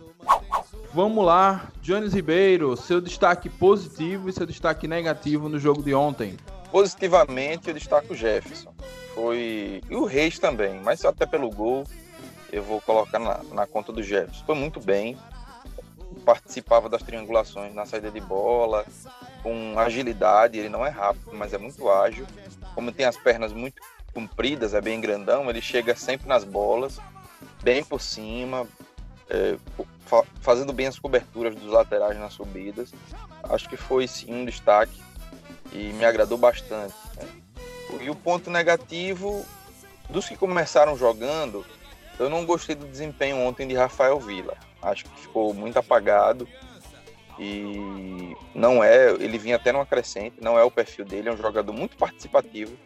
[0.93, 6.37] Vamos lá, Jones Ribeiro, seu destaque positivo e seu destaque negativo no jogo de ontem.
[6.71, 8.75] Positivamente, eu destaco o Jefferson.
[9.15, 9.81] Foi.
[9.89, 11.85] E o Reis também, mas até pelo gol,
[12.51, 14.45] eu vou colocar na, na conta do Jefferson.
[14.45, 15.17] Foi muito bem,
[16.23, 18.85] participava das triangulações na saída de bola,
[19.43, 20.59] com agilidade.
[20.59, 22.27] Ele não é rápido, mas é muito ágil.
[22.75, 23.81] Como tem as pernas muito
[24.15, 26.99] compridas, é bem grandão, ele chega sempre nas bolas,
[27.63, 28.67] bem por cima,
[29.29, 29.57] é,
[30.41, 32.93] fazendo bem as coberturas dos laterais nas subidas.
[33.43, 35.03] Acho que foi sim um destaque
[35.73, 36.95] e me agradou bastante.
[37.17, 37.29] Né?
[38.01, 39.45] E o ponto negativo
[40.11, 41.65] dos que começaram jogando,
[42.19, 44.57] eu não gostei do desempenho ontem de Rafael Vila.
[44.83, 46.49] Acho que ficou muito apagado
[47.39, 51.37] e não é, ele vinha até numa crescente, não é o perfil dele, é um
[51.37, 52.77] jogador muito participativo.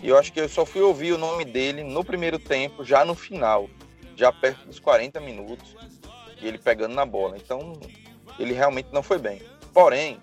[0.00, 3.04] E eu acho que eu só fui ouvir o nome dele no primeiro tempo, já
[3.04, 3.68] no final,
[4.14, 5.76] já perto dos 40 minutos
[6.40, 7.36] e ele pegando na bola.
[7.36, 7.72] Então,
[8.38, 9.42] ele realmente não foi bem.
[9.72, 10.22] Porém,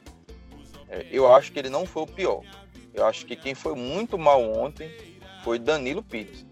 [0.88, 2.42] é, eu acho que ele não foi o pior.
[2.94, 4.90] Eu acho que quem foi muito mal ontem
[5.44, 6.46] foi Danilo Pires.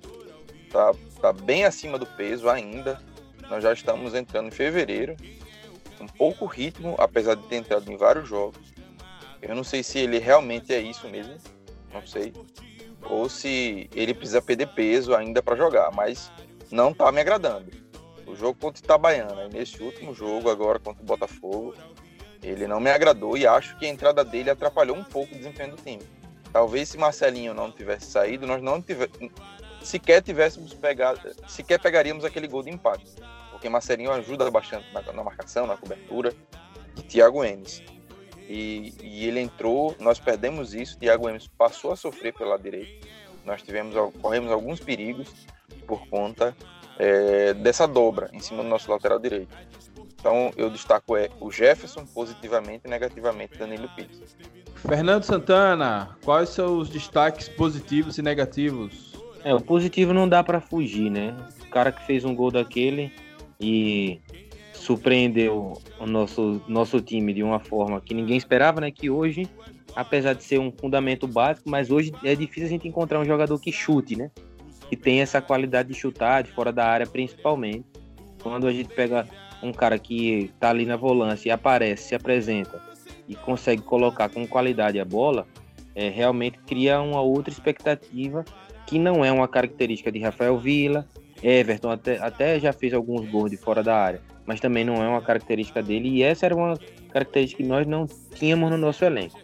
[0.70, 3.02] Tá, tá bem acima do peso ainda.
[3.50, 5.16] Nós já estamos entrando em fevereiro.
[6.00, 8.74] Um pouco ritmo, apesar de ter entrado em vários jogos.
[9.42, 11.36] Eu não sei se ele realmente é isso mesmo.
[11.94, 12.34] Não sei.
[13.04, 15.92] Ou se ele precisa perder peso ainda para jogar.
[15.92, 16.32] Mas
[16.72, 17.84] não tá me agradando
[18.34, 21.76] o jogo contra o Itabaiana, nesse último jogo agora contra o Botafogo,
[22.42, 25.76] ele não me agradou e acho que a entrada dele atrapalhou um pouco o desempenho
[25.76, 26.02] do time.
[26.52, 29.14] Talvez se Marcelinho não tivesse saído, nós não tivesse,
[29.84, 33.06] sequer tivéssemos pegado, sequer pegaríamos aquele gol de empate,
[33.52, 36.34] porque Marcelinho ajuda bastante na, na marcação, na cobertura,
[36.96, 37.84] de Thiago Enes.
[38.48, 43.08] E, e, ele entrou, nós perdemos isso, Thiago Enes passou a sofrer pela direita.
[43.46, 45.30] Nós tivemos corremos alguns perigos
[45.88, 46.56] por conta
[46.98, 49.56] é, dessa dobra em cima do nosso lateral direito.
[50.20, 54.22] Então eu destaco é, o Jefferson positivamente e negativamente Danilo Pires.
[54.76, 59.13] Fernando Santana, quais são os destaques positivos e negativos?
[59.44, 61.36] É, o positivo não dá para fugir, né?
[61.62, 63.12] O cara que fez um gol daquele
[63.60, 64.20] e
[64.74, 68.92] surpreendeu o nosso, nosso time de uma forma que ninguém esperava, né?
[68.92, 69.48] Que hoje,
[69.96, 73.60] apesar de ser um fundamento básico, mas hoje é difícil a gente encontrar um jogador
[73.60, 74.32] que chute, né?
[74.94, 77.84] que tem essa qualidade de chutar de fora da área, principalmente.
[78.44, 79.28] Quando a gente pega
[79.64, 82.80] um cara que tá ali na volância e aparece, se apresenta
[83.28, 85.48] e consegue colocar com qualidade a bola,
[85.96, 88.46] é, realmente cria uma outra expectativa
[88.86, 91.08] que não é uma característica de Rafael Vila.
[91.42, 95.08] Everton até, até já fez alguns gols de fora da área, mas também não é
[95.08, 96.10] uma característica dele.
[96.10, 96.80] E essa era uma
[97.12, 99.38] característica que nós não tínhamos no nosso elenco.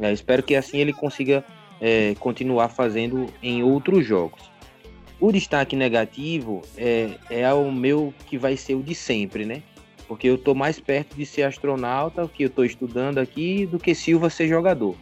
[0.00, 1.44] É, espero que assim ele consiga
[1.80, 4.50] é, continuar fazendo em outros jogos.
[5.18, 9.62] O destaque negativo é, é o meu que vai ser o de sempre, né?
[10.06, 13.94] Porque eu estou mais perto de ser astronauta, que eu estou estudando aqui, do que
[13.94, 14.94] Silva ser jogador.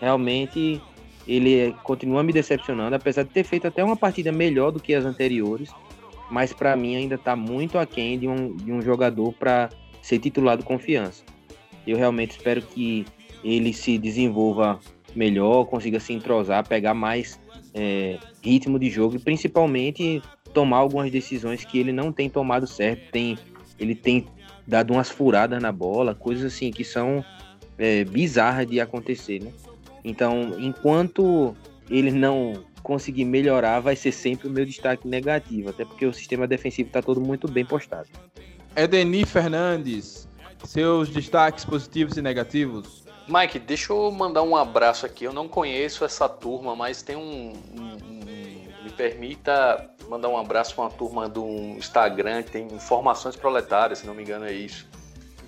[0.00, 0.80] Realmente
[1.26, 5.04] ele continua me decepcionando, apesar de ter feito até uma partida melhor do que as
[5.04, 5.70] anteriores,
[6.30, 9.68] mas para mim ainda está muito aquém de um, de um jogador para
[10.00, 11.24] ser titulado confiança.
[11.86, 13.04] Eu realmente espero que
[13.44, 14.80] ele se desenvolva
[15.14, 17.40] melhor, consiga se entrosar, pegar mais
[17.74, 23.10] é, ritmo de jogo e principalmente tomar algumas decisões que ele não tem tomado certo.
[23.10, 23.38] Tem,
[23.78, 24.26] ele tem
[24.66, 27.24] dado umas furadas na bola, coisas assim que são
[27.78, 29.52] é, bizarras de acontecer, né?
[30.04, 31.56] Então, enquanto
[31.88, 36.46] ele não conseguir melhorar, vai ser sempre o meu destaque negativo, até porque o sistema
[36.46, 38.08] defensivo está todo muito bem postado.
[38.74, 40.28] Edeni Fernandes,
[40.64, 43.04] seus destaques positivos e negativos?
[43.28, 45.24] Mike, deixa eu mandar um abraço aqui.
[45.24, 47.52] Eu não conheço essa turma, mas tem um.
[47.78, 48.22] um, um
[48.82, 54.06] me permita mandar um abraço para uma turma do Instagram que tem informações proletárias, se
[54.06, 54.88] não me engano é isso.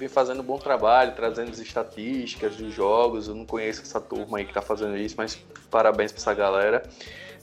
[0.05, 3.29] Vem fazendo um bom trabalho, trazendo as estatísticas dos jogos.
[3.29, 5.37] Eu não conheço essa turma aí que tá fazendo isso, mas
[5.71, 6.83] parabéns pra essa galera.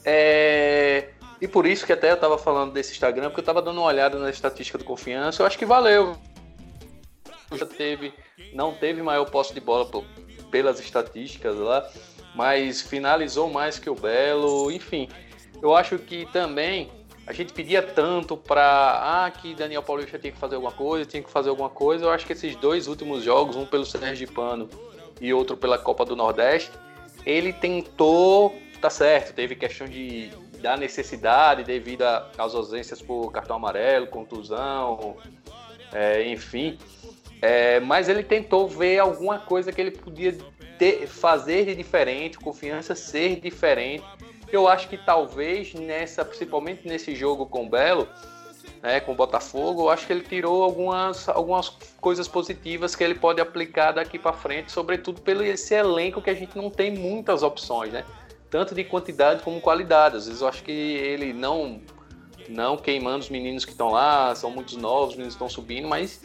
[0.04, 1.10] É...
[1.40, 3.86] E por isso que até eu tava falando desse Instagram, porque eu tava dando uma
[3.86, 5.42] olhada na estatística do confiança.
[5.42, 6.16] Eu acho que valeu.
[7.52, 8.14] Já teve,
[8.54, 9.90] não teve maior posse de bola
[10.50, 11.86] pelas estatísticas lá,
[12.34, 14.70] mas finalizou mais que o Belo.
[14.70, 15.08] Enfim,
[15.60, 16.90] eu acho que também
[17.32, 21.22] a gente pedia tanto para ah, que Daniel Paulista tinha que fazer alguma coisa, tinha
[21.22, 22.04] que fazer alguma coisa.
[22.04, 23.84] Eu acho que esses dois últimos jogos, um pelo
[24.34, 24.68] Pano
[25.18, 26.70] e outro pela Copa do Nordeste,
[27.24, 34.06] ele tentou, tá certo, teve questão de da necessidade devido às ausências por cartão amarelo,
[34.06, 35.16] contusão,
[35.92, 36.78] é, enfim.
[37.40, 40.36] É, mas ele tentou ver alguma coisa que ele podia
[40.78, 44.04] ter, fazer de diferente, confiança ser diferente
[44.56, 48.08] eu acho que talvez nessa, principalmente nesse jogo com o Belo,
[48.82, 51.68] né, com o Botafogo, eu acho que ele tirou algumas, algumas
[52.00, 56.34] coisas positivas que ele pode aplicar daqui para frente, sobretudo pelo esse elenco que a
[56.34, 58.04] gente não tem muitas opções, né?
[58.50, 60.16] Tanto de quantidade como qualidade.
[60.16, 61.80] Às vezes eu acho que ele não
[62.48, 66.20] não queimando os meninos que estão lá, são muitos novos, os meninos estão subindo, mas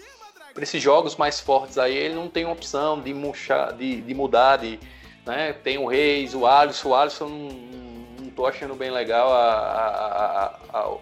[0.52, 4.58] para esses jogos mais fortes aí ele não tem opção de, murchar, de, de mudar,
[4.58, 4.80] de,
[5.26, 5.54] né?
[5.54, 7.87] Tem o Reis, o Alisson, o Alisson não,
[8.38, 10.98] tô achando bem legal a, a, a,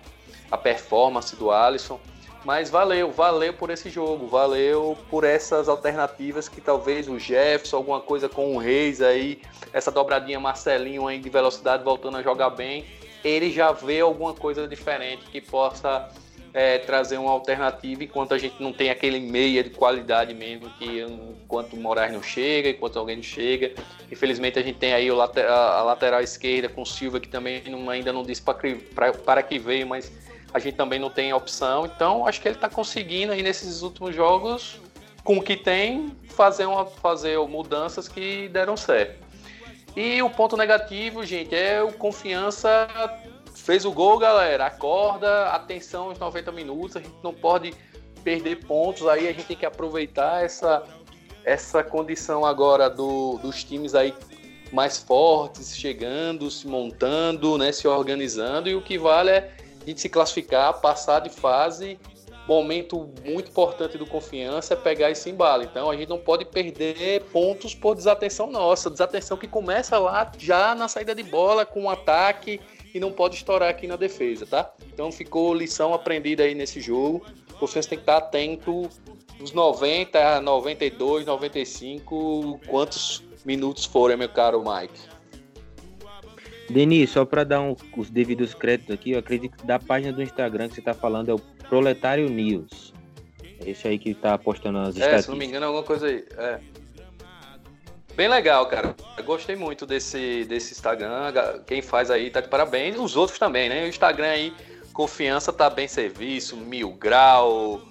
[0.51, 1.99] a, performance do Alisson.
[2.45, 7.99] Mas valeu, valeu por esse jogo, valeu por essas alternativas que talvez o Jefferson, alguma
[7.99, 9.41] coisa com o Reis aí,
[9.73, 12.85] essa dobradinha Marcelinho aí de velocidade voltando a jogar bem,
[13.23, 16.07] ele já vê alguma coisa diferente que possa
[16.55, 21.01] é, trazer uma alternativa enquanto a gente não tem aquele meia de qualidade mesmo, que
[21.01, 23.73] enquanto o Moraes não chega, enquanto alguém não chega.
[24.09, 27.61] Infelizmente a gente tem aí o lateral, a lateral esquerda com o Silva, que também
[27.67, 30.09] não, ainda não disse para que veio, mas
[30.53, 31.85] a gente também não tem opção.
[31.85, 34.79] Então acho que ele está conseguindo aí nesses últimos jogos,
[35.25, 39.25] com o que tem, fazer, uma, fazer mudanças que deram certo.
[39.93, 42.87] E o ponto negativo, gente, é o confiança
[43.55, 44.65] Fez o gol, galera.
[44.65, 46.95] Acorda, atenção os 90 minutos.
[46.97, 47.73] A gente não pode
[48.23, 49.07] perder pontos.
[49.07, 50.83] Aí a gente tem que aproveitar essa,
[51.43, 54.13] essa condição agora do, dos times aí
[54.71, 58.67] mais fortes, chegando, se montando, né, se organizando.
[58.67, 61.97] E o que vale é a gente se classificar, passar de fase.
[62.47, 65.63] Momento muito importante do confiança é pegar esse embalo.
[65.63, 68.89] Então a gente não pode perder pontos por desatenção nossa.
[68.89, 72.59] Desatenção que começa lá já na saída de bola, com um ataque
[72.95, 74.73] e não pode estourar aqui na defesa, tá?
[74.93, 77.25] Então ficou lição aprendida aí nesse jogo.
[77.51, 78.89] O Confiança tem que estar atento
[79.37, 84.97] dos 90, 92, 95, quantos minutos forem, meu caro Mike.
[86.69, 90.23] Denis, só para dar um, os devidos créditos aqui, eu acredito que da página do
[90.23, 92.93] Instagram que você está falando é o Proletário News.
[93.65, 96.25] Esse aí que está postando as é, se não me engano, é alguma coisa aí.
[96.37, 96.59] É.
[98.15, 98.95] Bem legal, cara.
[99.17, 101.33] Eu gostei muito desse, desse Instagram.
[101.67, 102.97] Quem faz aí tá de parabéns.
[102.97, 103.83] Os outros também, né?
[103.83, 104.53] O Instagram aí,
[104.93, 107.81] confiança tá bem serviço, mil grau.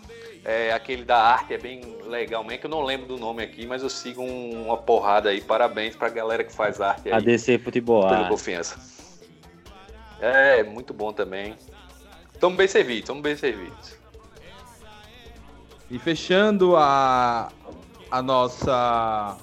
[0.42, 3.66] É, aquele da arte é bem legal mesmo, que eu não lembro do nome aqui,
[3.66, 5.40] mas eu sigo um, uma porrada aí.
[5.40, 7.14] Parabéns pra galera que faz arte aí.
[7.14, 8.78] ADC Futebol Pela confiança.
[10.20, 11.54] É, muito bom também.
[12.40, 13.98] Tamo bem servidos, tamo bem servidos.
[15.90, 17.50] E fechando a,
[18.10, 19.36] a nossa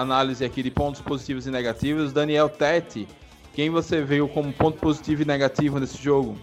[0.00, 2.12] análise aqui de pontos positivos e negativos.
[2.12, 3.06] Daniel Tete,
[3.54, 6.36] quem você veio como ponto positivo e negativo nesse jogo?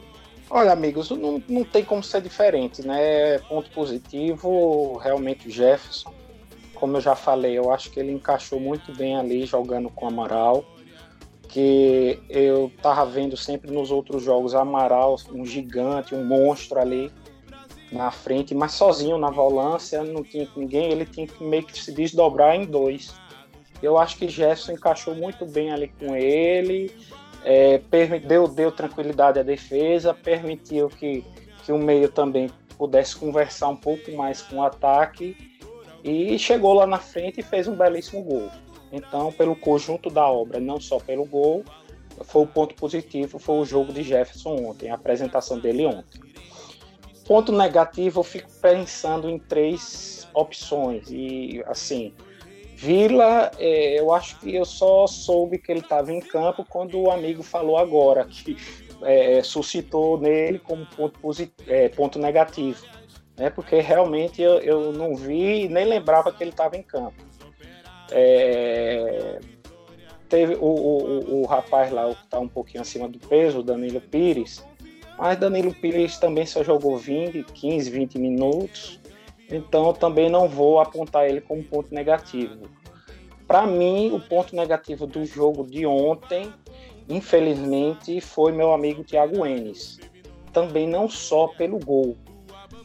[0.50, 3.40] Olha, amigos, não, não tem como ser diferente, né?
[3.50, 6.14] Ponto positivo, realmente o Jefferson.
[6.76, 10.66] Como eu já falei, eu acho que ele encaixou muito bem ali jogando com Amaral.
[11.48, 17.12] Que eu tava vendo sempre nos outros jogos Amaral, um gigante, um monstro ali
[17.92, 21.92] na frente, mas sozinho na volância, não tinha ninguém, ele tinha que meio que se
[21.92, 23.14] desdobrar em dois.
[23.84, 26.90] Eu acho que Jefferson encaixou muito bem ali com ele,
[27.44, 27.82] é,
[28.26, 31.22] deu, deu tranquilidade à defesa, permitiu que,
[31.66, 35.36] que o meio também pudesse conversar um pouco mais com o ataque
[36.02, 38.50] e chegou lá na frente e fez um belíssimo gol.
[38.90, 41.66] Então, pelo conjunto da obra, não só pelo gol,
[42.22, 46.22] foi o ponto positivo, foi o jogo de Jefferson ontem, a apresentação dele ontem.
[47.28, 52.14] Ponto negativo, eu fico pensando em três opções e assim,
[52.84, 57.10] Vila, é, eu acho que eu só soube que ele estava em campo quando o
[57.10, 58.58] amigo falou agora, que
[59.02, 61.18] é, suscitou nele como ponto,
[61.66, 62.86] é, ponto negativo.
[63.38, 63.50] Né?
[63.50, 67.24] Porque realmente eu, eu não vi nem lembrava que ele estava em campo.
[68.12, 69.40] É,
[70.28, 73.64] teve o, o, o, rapaz lá, o que está um pouquinho acima do peso, o
[73.64, 74.62] Danilo Pires,
[75.18, 79.00] mas Danilo Pires também só jogou 20, 15, 20 minutos
[79.50, 82.70] então eu também não vou apontar ele como ponto negativo.
[83.48, 86.52] Para mim, o ponto negativo do jogo de ontem,
[87.10, 90.00] infelizmente, foi meu amigo Thiago Enes.
[90.52, 92.16] Também não só pelo gol,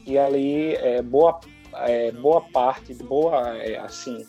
[0.07, 1.39] e ali é, boa,
[1.75, 4.27] é, boa parte, boa, é, assim,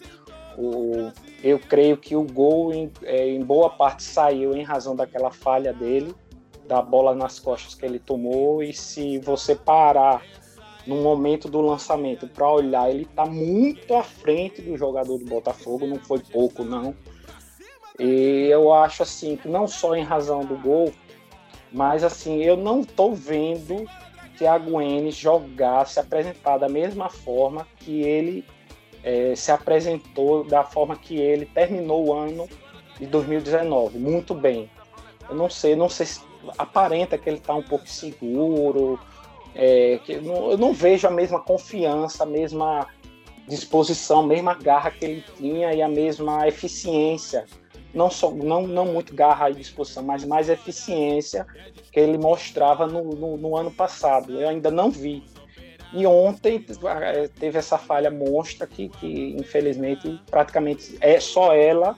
[0.57, 1.11] o,
[1.41, 5.71] eu creio que o gol em, é, em boa parte saiu em razão daquela falha
[5.71, 6.13] dele,
[6.67, 10.21] da bola nas costas que ele tomou, e se você parar
[10.89, 15.85] no momento do lançamento para olhar, ele está muito à frente do jogador do Botafogo,
[15.85, 16.95] não foi pouco não.
[17.99, 20.91] E eu acho assim que não só em razão do gol,
[21.71, 23.85] mas assim, eu não estou vendo
[24.35, 28.43] Thiago Enes jogar, se apresentar da mesma forma que ele
[29.03, 32.49] é, se apresentou, da forma que ele terminou o ano
[32.99, 34.67] de 2019, muito bem.
[35.29, 36.21] Eu não sei, não sei se
[36.57, 38.99] aparenta que ele está um pouco seguro,
[39.55, 42.87] é, que não, eu não vejo a mesma confiança, a mesma
[43.47, 47.45] disposição, a mesma garra que ele tinha e a mesma eficiência.
[47.93, 51.47] Não, só, não, não muito garra e disposição, mas mais eficiência
[51.91, 54.39] que ele mostrava no, no, no ano passado.
[54.39, 55.23] Eu ainda não vi.
[55.91, 56.63] E ontem
[57.01, 61.97] é, teve essa falha monstra que, que infelizmente, praticamente é só ela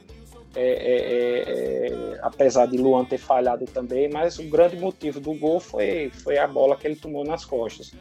[0.55, 5.33] é, é, é, é, apesar de Luan ter falhado também, mas o grande motivo do
[5.33, 7.93] gol foi, foi a bola que ele tomou nas costas.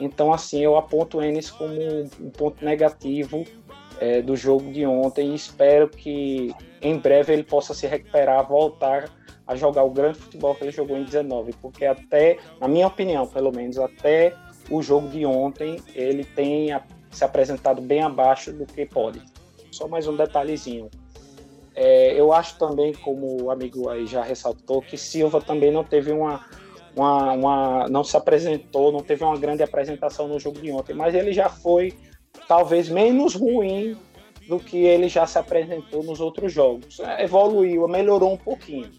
[0.00, 1.74] Então, assim, eu aponto o Enes como
[2.20, 3.44] um ponto negativo
[4.00, 9.08] é, do jogo de ontem e espero que em breve ele possa se recuperar, voltar
[9.46, 13.26] a jogar o grande futebol que ele jogou em 19, porque até, na minha opinião,
[13.26, 14.34] pelo menos, até
[14.70, 16.70] o jogo de ontem, ele tem
[17.10, 19.22] se apresentado bem abaixo do que pode.
[19.70, 20.90] Só mais um detalhezinho.
[21.74, 26.12] É, eu acho também, como o amigo aí já ressaltou, que Silva também não teve
[26.12, 26.44] uma,
[26.94, 31.14] uma, uma, não se apresentou, não teve uma grande apresentação no jogo de ontem, mas
[31.14, 31.94] ele já foi
[32.46, 33.96] talvez menos ruim
[34.48, 37.00] do que ele já se apresentou nos outros jogos.
[37.00, 38.90] É, evoluiu, melhorou um pouquinho.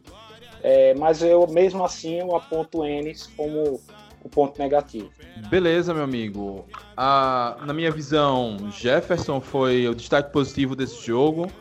[0.64, 3.80] É, mas eu mesmo assim eu aponto Enes como
[4.24, 5.12] o ponto negativo.
[5.50, 6.66] Beleza, meu amigo.
[6.96, 11.52] Ah, na minha visão, Jefferson foi o destaque positivo desse jogo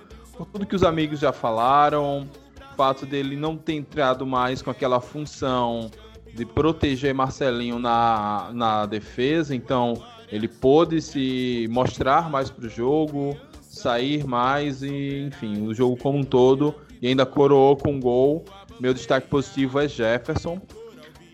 [0.43, 2.29] por tudo que os amigos já falaram,
[2.73, 5.91] o fato dele não ter entrado mais com aquela função
[6.35, 9.95] de proteger Marcelinho na, na defesa, então
[10.31, 16.19] ele pôde se mostrar mais para o jogo, sair mais e, enfim, o jogo como
[16.19, 18.45] um todo e ainda coroou com um gol.
[18.81, 20.61] Meu destaque positivo é Jefferson.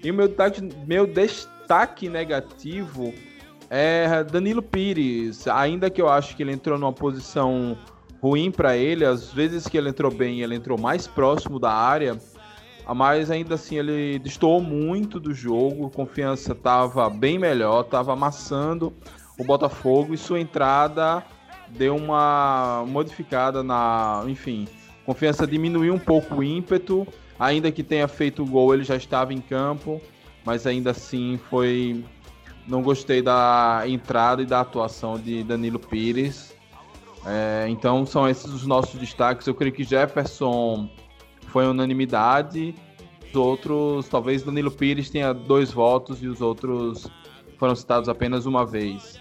[0.02, 3.14] E meu destaque, meu destaque negativo
[3.70, 7.76] é Danilo Pires, ainda que eu acho que ele entrou numa posição
[8.22, 9.04] ruim para ele.
[9.04, 12.18] Às vezes que ele entrou bem, ele entrou mais próximo da área,
[12.94, 15.90] mas ainda assim ele destoou muito do jogo.
[15.90, 18.92] Confiança estava bem melhor, estava amassando
[19.38, 21.24] o Botafogo e sua entrada
[21.70, 24.66] deu uma modificada na, enfim,
[25.04, 27.06] confiança diminuiu um pouco o ímpeto.
[27.38, 30.00] Ainda que tenha feito o gol, ele já estava em campo,
[30.44, 32.04] mas ainda assim foi
[32.66, 36.54] não gostei da entrada e da atuação de Danilo Pires.
[37.30, 39.46] É, então são esses os nossos destaques.
[39.46, 40.88] Eu creio que Jefferson
[41.48, 42.74] foi unanimidade.
[43.28, 47.06] Os outros, talvez Danilo Pires tenha dois votos e os outros
[47.58, 49.20] foram citados apenas uma vez.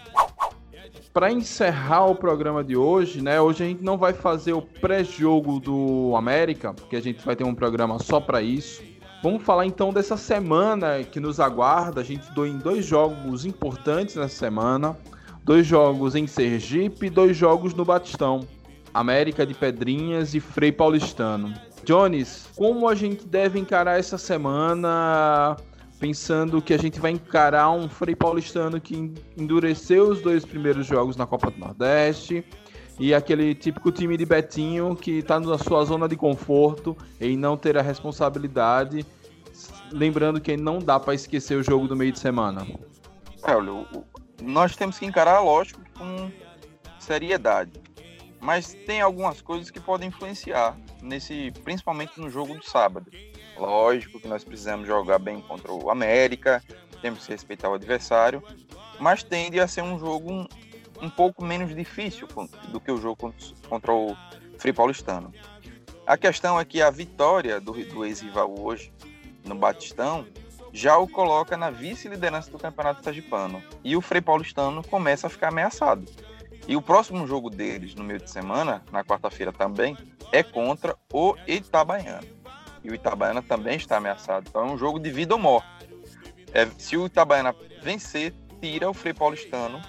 [1.12, 3.40] Para encerrar o programa de hoje, né?
[3.40, 7.44] Hoje a gente não vai fazer o pré-jogo do América, porque a gente vai ter
[7.44, 8.82] um programa só para isso.
[9.22, 12.00] Vamos falar então dessa semana que nos aguarda.
[12.00, 14.96] A gente deu em dois jogos importantes nessa semana
[15.48, 18.40] dois jogos em Sergipe, dois jogos no Batistão,
[18.92, 21.54] América de Pedrinhas e Frei Paulistano.
[21.86, 25.56] Jones, como a gente deve encarar essa semana,
[25.98, 31.16] pensando que a gente vai encarar um Frei Paulistano que endureceu os dois primeiros jogos
[31.16, 32.44] na Copa do Nordeste
[33.00, 37.56] e aquele típico time de Betinho que está na sua zona de conforto em não
[37.56, 39.02] ter a responsabilidade,
[39.90, 42.66] lembrando que não dá para esquecer o jogo do meio de semana.
[43.46, 43.86] É, olha,
[44.42, 46.30] nós temos que encarar, lógico, com
[46.98, 47.72] seriedade.
[48.40, 53.10] Mas tem algumas coisas que podem influenciar nesse, principalmente no jogo do sábado.
[53.56, 56.62] Lógico que nós precisamos jogar bem contra o América,
[57.02, 58.42] temos que respeitar o adversário,
[59.00, 60.46] mas tende a ser um jogo um,
[61.02, 62.28] um pouco menos difícil
[62.68, 63.34] do que o jogo
[63.68, 64.16] contra o
[64.58, 65.32] Free Paulistano.
[66.06, 68.92] A questão é que a vitória do, do ex-rival hoje
[69.44, 70.26] no Batistão
[70.72, 73.62] já o coloca na vice-liderança do Campeonato Sergipano.
[73.82, 76.04] E o Frei Paulistano começa a ficar ameaçado.
[76.66, 79.96] E o próximo jogo deles, no meio de semana, na quarta-feira também,
[80.32, 82.26] é contra o Itabaiana.
[82.84, 84.46] E o Itabaiana também está ameaçado.
[84.48, 85.88] Então é um jogo de vida ou morte.
[86.52, 89.80] É, se o Itabaiana vencer, tira o Frei Paulistano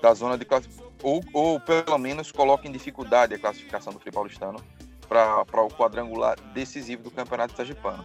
[0.00, 4.12] da zona de classificação, ou, ou pelo menos coloca em dificuldade a classificação do Frei
[4.12, 4.60] Paulistano
[5.08, 8.04] para o quadrangular decisivo do Campeonato Sergipano.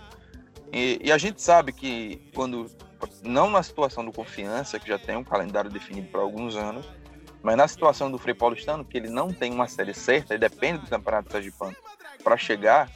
[0.74, 2.66] E, e, a gente sabe que quando,
[3.22, 6.90] não na situação do Confiança, que já tem um calendário definido para alguns anos,
[7.44, 10.80] mas na situação do Frei Paulistano, que ele não tem uma série certa e depende
[10.80, 11.76] do Campeonato Sergipano
[12.24, 12.90] para chegar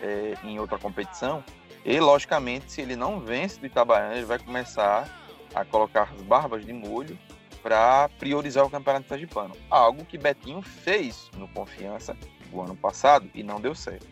[0.00, 1.42] é, em outra competição,
[1.84, 5.08] e logicamente, se ele não vence do Itabaiana, ele vai começar
[5.54, 7.18] a colocar as barbas de molho
[7.62, 9.56] para priorizar o Campeonato Sergipano.
[9.70, 12.16] Algo que Betinho fez no Confiança
[12.52, 14.06] o ano passado e não deu certo.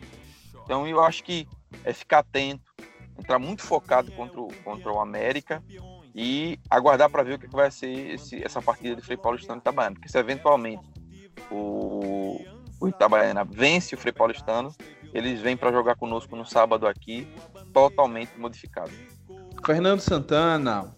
[0.63, 1.47] Então eu acho que
[1.83, 2.73] é ficar atento,
[3.17, 5.63] entrar muito focado contra o, contra o América
[6.13, 9.61] e aguardar para ver o que vai ser esse, essa partida de Frei Paulistano e
[9.61, 9.95] Itabaiana.
[9.95, 10.83] Porque se eventualmente
[11.49, 12.43] o,
[12.79, 14.73] o Itabaiana vence o Frei Paulistano,
[15.13, 17.27] eles vêm para jogar conosco no sábado aqui,
[17.73, 18.91] totalmente modificado.
[19.65, 20.95] Fernando Santana,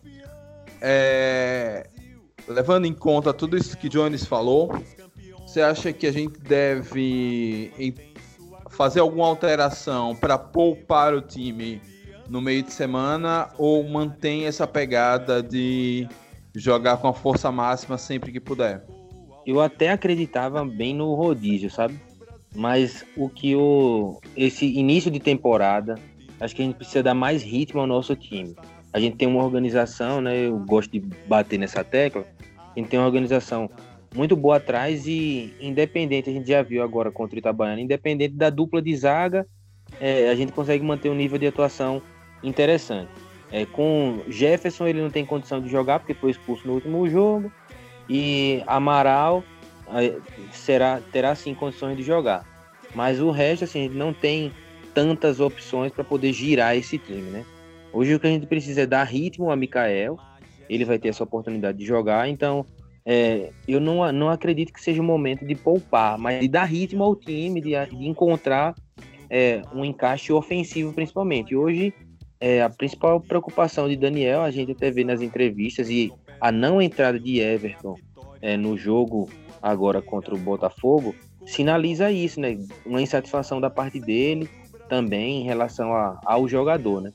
[0.81, 1.89] é,
[2.47, 4.71] levando em conta tudo isso que Jones falou,
[5.45, 7.93] você acha que a gente deve
[8.69, 11.81] fazer alguma alteração para poupar o time
[12.33, 16.09] no meio de semana ou mantém essa pegada de
[16.55, 18.83] jogar com a força máxima sempre que puder?
[19.45, 21.93] Eu até acreditava bem no rodízio, sabe?
[22.55, 25.93] Mas o que o esse início de temporada,
[26.39, 28.55] acho que a gente precisa dar mais ritmo ao nosso time.
[28.91, 30.47] A gente tem uma organização, né?
[30.47, 32.25] Eu gosto de bater nessa tecla.
[32.75, 33.69] A gente tem uma organização
[34.15, 38.49] muito boa atrás e independente, a gente já viu agora contra o Itabaiana, independente da
[38.49, 39.45] dupla de zaga,
[39.99, 42.01] é, a gente consegue manter um nível de atuação
[42.43, 43.09] interessante.
[43.51, 47.51] É, com Jefferson ele não tem condição de jogar porque foi expulso no último jogo
[48.09, 49.43] e Amaral
[49.89, 50.17] é,
[50.51, 52.45] será terá sim condições de jogar.
[52.95, 54.51] Mas o resto assim, não tem
[54.93, 57.45] tantas opções para poder girar esse time, né?
[57.91, 60.17] Hoje o que a gente precisa é dar ritmo a Mikael,
[60.69, 62.65] ele vai ter essa oportunidade de jogar, então
[63.05, 67.03] é, eu não, não acredito que seja o momento de poupar, mas de dar ritmo
[67.03, 68.73] ao time, de, de encontrar
[69.29, 71.55] é, um encaixe ofensivo principalmente.
[71.55, 71.93] Hoje,
[72.43, 76.81] é, a principal preocupação de Daniel, a gente até vê nas entrevistas, e a não
[76.81, 77.95] entrada de Everton
[78.41, 79.29] é, no jogo
[79.61, 81.15] agora contra o Botafogo,
[81.45, 82.59] sinaliza isso, né?
[82.85, 84.49] Uma insatisfação da parte dele
[84.89, 87.13] também em relação a, ao jogador, né?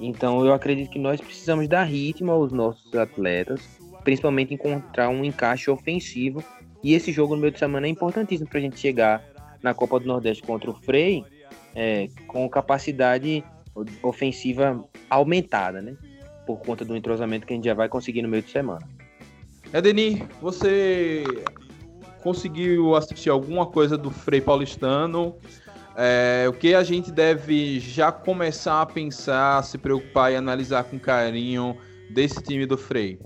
[0.00, 5.70] Então eu acredito que nós precisamos dar ritmo aos nossos atletas, principalmente encontrar um encaixe
[5.70, 6.42] ofensivo.
[6.82, 9.22] E esse jogo no meio de semana é importantíssimo para a gente chegar
[9.62, 11.24] na Copa do Nordeste contra o Frei
[11.74, 13.44] é, com capacidade
[14.02, 15.96] ofensiva aumentada, né?
[16.46, 18.86] Por conta do entrosamento que a gente já vai conseguir no meio de semana.
[19.72, 21.24] Edeni, você
[22.22, 25.36] conseguiu assistir alguma coisa do Frei Paulistano?
[25.96, 30.98] É, o que a gente deve já começar a pensar, se preocupar e analisar com
[30.98, 31.76] carinho
[32.10, 33.18] desse time do Frei?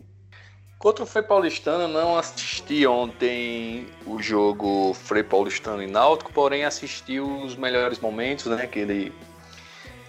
[0.78, 7.18] Contra o Frei Paulistano, não assisti ontem o jogo Frei Paulistano e Náutico, porém assisti
[7.18, 8.62] os melhores momentos, né?
[8.62, 9.12] Aquele,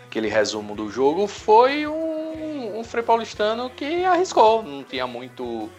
[0.10, 1.28] aquele resumo do jogo.
[1.28, 5.70] Foi um, um Frei Paulistano que arriscou, não tinha muito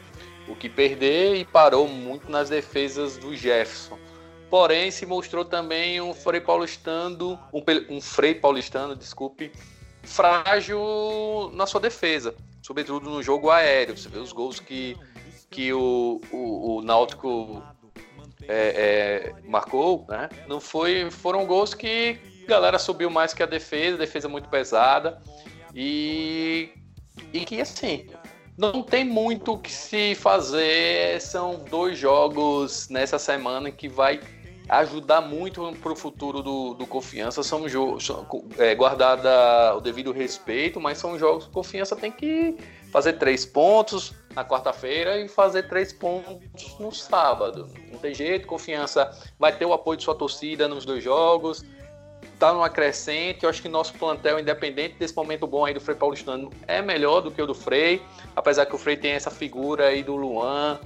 [0.48, 3.98] o que perder e parou muito nas defesas do Jefferson.
[4.48, 9.52] Porém, se mostrou também um Frei Paulistano, um, um Frei Paulistano, desculpe,
[10.02, 13.96] frágil na sua defesa sobretudo no jogo aéreo.
[13.96, 14.96] Você vê os gols que,
[15.50, 17.62] que o, o, o Náutico
[18.46, 20.28] é, é, marcou, né?
[20.46, 22.18] Não foi, foram gols que
[22.50, 25.22] galera subiu mais que a defesa, defesa muito pesada
[25.74, 26.70] e,
[27.32, 28.08] e que assim
[28.58, 31.18] não tem muito o que se fazer.
[31.20, 34.20] São dois jogos nessa semana que vai
[34.68, 37.42] ajudar muito para o futuro do, do Confiança.
[37.42, 38.10] São jogos,
[38.58, 42.56] é, guardada o devido respeito, mas são jogos que Confiança tem que
[42.92, 47.68] fazer três pontos na quarta-feira e fazer três pontos no sábado.
[47.90, 51.64] Não tem jeito, Confiança vai ter o apoio de sua torcida nos dois jogos.
[52.40, 55.94] Tá numa crescente, eu acho que nosso plantel, independente desse momento bom aí do Frei
[55.94, 58.00] Paulistano, é melhor do que o do Frei,
[58.34, 60.80] apesar que o Frei tem essa figura aí do Luan,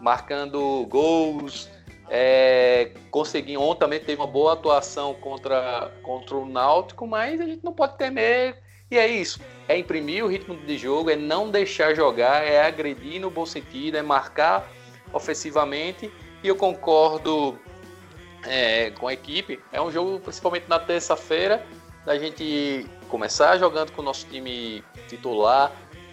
[0.00, 1.68] marcando gols,
[2.08, 7.62] é, consegui, ontem também teve uma boa atuação contra, contra o Náutico, mas a gente
[7.62, 8.56] não pode temer.
[8.90, 9.40] E é isso.
[9.68, 13.98] É imprimir o ritmo de jogo, é não deixar jogar, é agredir no bom sentido,
[13.98, 14.66] é marcar
[15.12, 16.10] ofensivamente.
[16.42, 17.58] E eu concordo
[18.44, 19.60] é, com a equipe.
[19.72, 21.64] É um jogo, principalmente na terça-feira,
[22.04, 25.72] da gente começar jogando com o nosso time titular,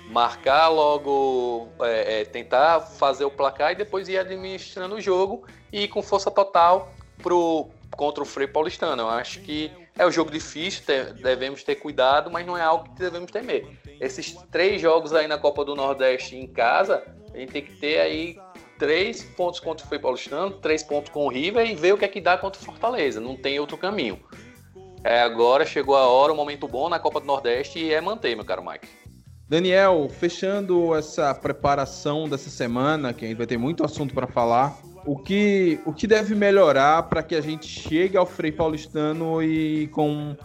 [0.09, 5.83] marcar logo, é, é, tentar fazer o placar e depois ir administrando o jogo e
[5.83, 9.03] ir com força total pro, contra o Frei Paulistano.
[9.03, 10.83] Eu acho que é um jogo difícil,
[11.21, 13.65] devemos ter cuidado, mas não é algo que devemos temer.
[13.99, 17.03] Esses três jogos aí na Copa do Nordeste em casa,
[17.33, 18.37] a gente tem que ter aí
[18.77, 22.05] três pontos contra o Frei Paulistano, três pontos com o River e ver o que
[22.05, 23.19] é que dá contra o Fortaleza.
[23.19, 24.19] Não tem outro caminho.
[25.03, 28.01] É, agora chegou a hora, o um momento bom na Copa do Nordeste e é
[28.01, 28.87] manter, meu caro Mike.
[29.47, 34.75] Daniel, fechando essa preparação dessa semana, que a gente vai ter muito assunto para falar,
[35.05, 39.87] o que, o que deve melhorar para que a gente chegue ao Frei Paulistano e
[39.89, 40.35] com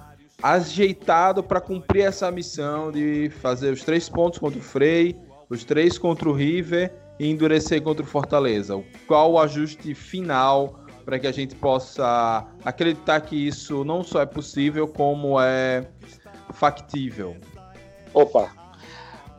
[0.43, 5.17] ajeitado para cumprir essa missão de fazer os três pontos contra o Frei,
[5.49, 6.93] os três contra o River
[7.29, 8.83] endurecer contra o Fortaleza?
[9.07, 14.27] Qual o ajuste final para que a gente possa acreditar que isso não só é
[14.27, 15.87] possível, como é
[16.53, 17.37] factível?
[18.15, 18.51] Opa!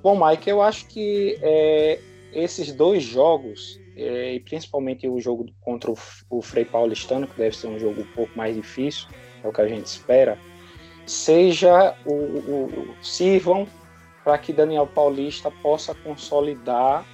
[0.03, 1.99] Bom, Mike, eu acho que é,
[2.33, 5.97] esses dois jogos, é, e principalmente o jogo contra o,
[6.29, 9.07] o Frei Paulistano, que deve ser um jogo um pouco mais difícil,
[9.43, 10.37] é o que a gente espera,
[11.05, 13.67] seja o, o sirvam
[14.23, 17.05] para que Daniel Paulista possa consolidar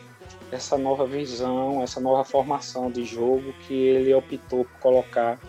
[0.52, 5.40] essa nova visão, essa nova formação de jogo que ele optou por colocar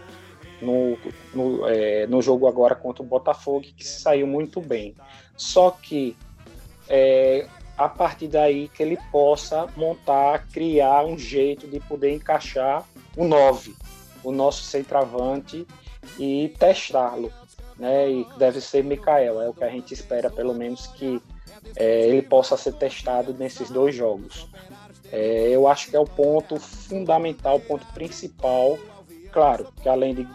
[0.61, 0.99] no,
[1.33, 4.95] no, é, no jogo agora contra o Botafogo, que saiu muito bem.
[5.37, 6.17] Só que
[6.89, 7.47] é,
[7.77, 12.85] a partir daí que ele possa montar, criar um jeito de poder encaixar
[13.17, 13.75] o 9,
[14.25, 15.67] o nosso centroavante,
[16.19, 17.33] e testá-lo.
[17.79, 18.11] Né?
[18.11, 21.23] E deve ser Mikael, é o que a gente espera, pelo menos, que
[21.77, 24.49] é, ele possa ser testado nesses dois jogos.
[25.13, 28.79] É, eu acho que é o ponto fundamental, o ponto principal.
[29.33, 30.29] Claro, que além de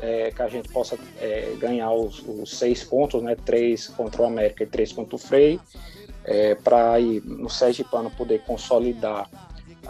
[0.00, 4.26] é, que a gente possa é, ganhar os, os, seis pontos, né, três contra o
[4.26, 5.58] América e três contra o Frei,
[6.24, 9.28] é, para ir no Sergipano poder consolidar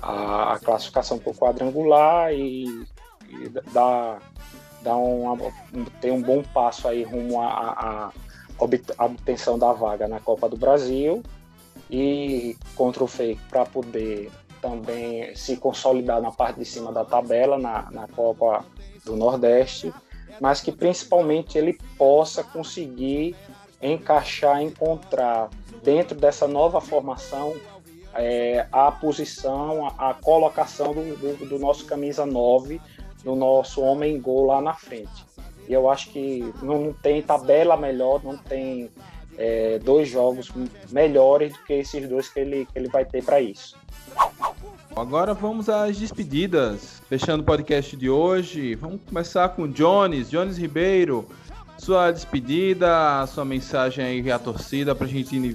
[0.00, 2.64] a, a classificação o quadrangular e,
[3.28, 4.20] e dar,
[4.82, 5.36] dar um,
[6.00, 8.12] ter um bom passo aí rumo à
[8.98, 11.22] obtenção da vaga na Copa do Brasil
[11.90, 14.30] e contra o Fake para poder
[14.60, 18.64] também se consolidar na parte de cima da tabela, na, na Copa
[19.04, 19.92] do Nordeste,
[20.40, 23.36] mas que principalmente ele possa conseguir
[23.80, 25.50] encaixar, encontrar
[25.82, 27.54] dentro dessa nova formação
[28.14, 32.80] é, a posição, a, a colocação do, do, do, nosso camisa 9,
[33.22, 35.24] do nosso homem gol lá na frente.
[35.68, 38.90] E eu acho que não, não tem tabela melhor, não tem
[39.38, 40.50] é, dois jogos
[40.90, 43.76] melhores do que esses dois que ele, que ele vai ter para isso.
[44.94, 47.02] Agora vamos às despedidas.
[47.08, 51.28] Fechando o podcast de hoje, vamos começar com Jones, Jones Ribeiro.
[51.78, 55.54] Sua despedida, sua mensagem aí à torcida para a gente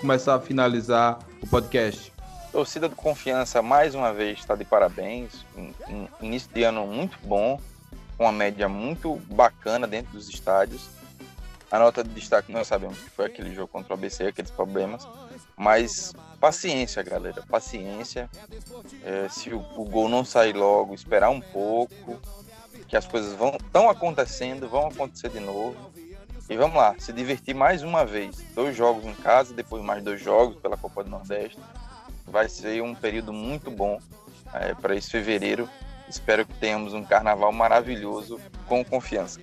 [0.00, 2.10] começar a finalizar o podcast.
[2.50, 5.44] Torcida do Confiança mais uma vez está de parabéns.
[5.56, 7.60] Um, um início de ano muito bom,
[8.16, 10.91] com uma média muito bacana dentro dos estádios
[11.72, 15.08] a nota de destaque nós sabemos que foi aquele jogo contra o ABC, aqueles problemas.
[15.56, 17.42] Mas paciência, galera.
[17.48, 18.28] Paciência.
[19.02, 22.20] É, se o, o, gol não sair logo, esperar um pouco.
[22.86, 25.90] Que as coisas vão estão acontecendo, vão acontecer de novo.
[26.50, 28.36] E vamos lá, se divertir mais uma vez.
[28.54, 31.58] Dois jogos em casa, depois mais dois jogos pela Copa do Nordeste.
[32.26, 33.98] Vai ser um período muito bom
[34.52, 35.66] é, para esse fevereiro.
[36.06, 39.40] Espero que tenhamos um carnaval maravilhoso com confiança.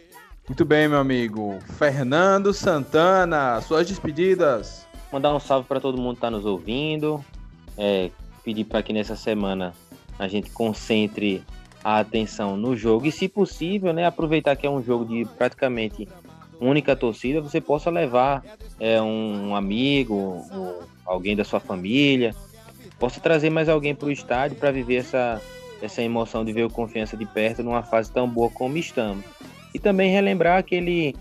[0.49, 1.59] Muito bem, meu amigo.
[1.77, 4.83] Fernando Santana, suas despedidas.
[5.13, 7.23] Mandar um salve para todo mundo que está nos ouvindo.
[7.77, 8.09] É,
[8.43, 9.75] pedir para que nessa semana
[10.17, 11.43] a gente concentre
[11.83, 16.07] a atenção no jogo e, se possível, né, aproveitar que é um jogo de praticamente
[16.59, 18.43] única torcida, você possa levar
[18.79, 22.33] é, um amigo, um, alguém da sua família,
[22.97, 25.39] possa trazer mais alguém para o estádio para viver essa,
[25.79, 29.23] essa emoção de ver o Confiança de perto numa fase tão boa como estamos.
[29.73, 31.15] E também relembrar aquele,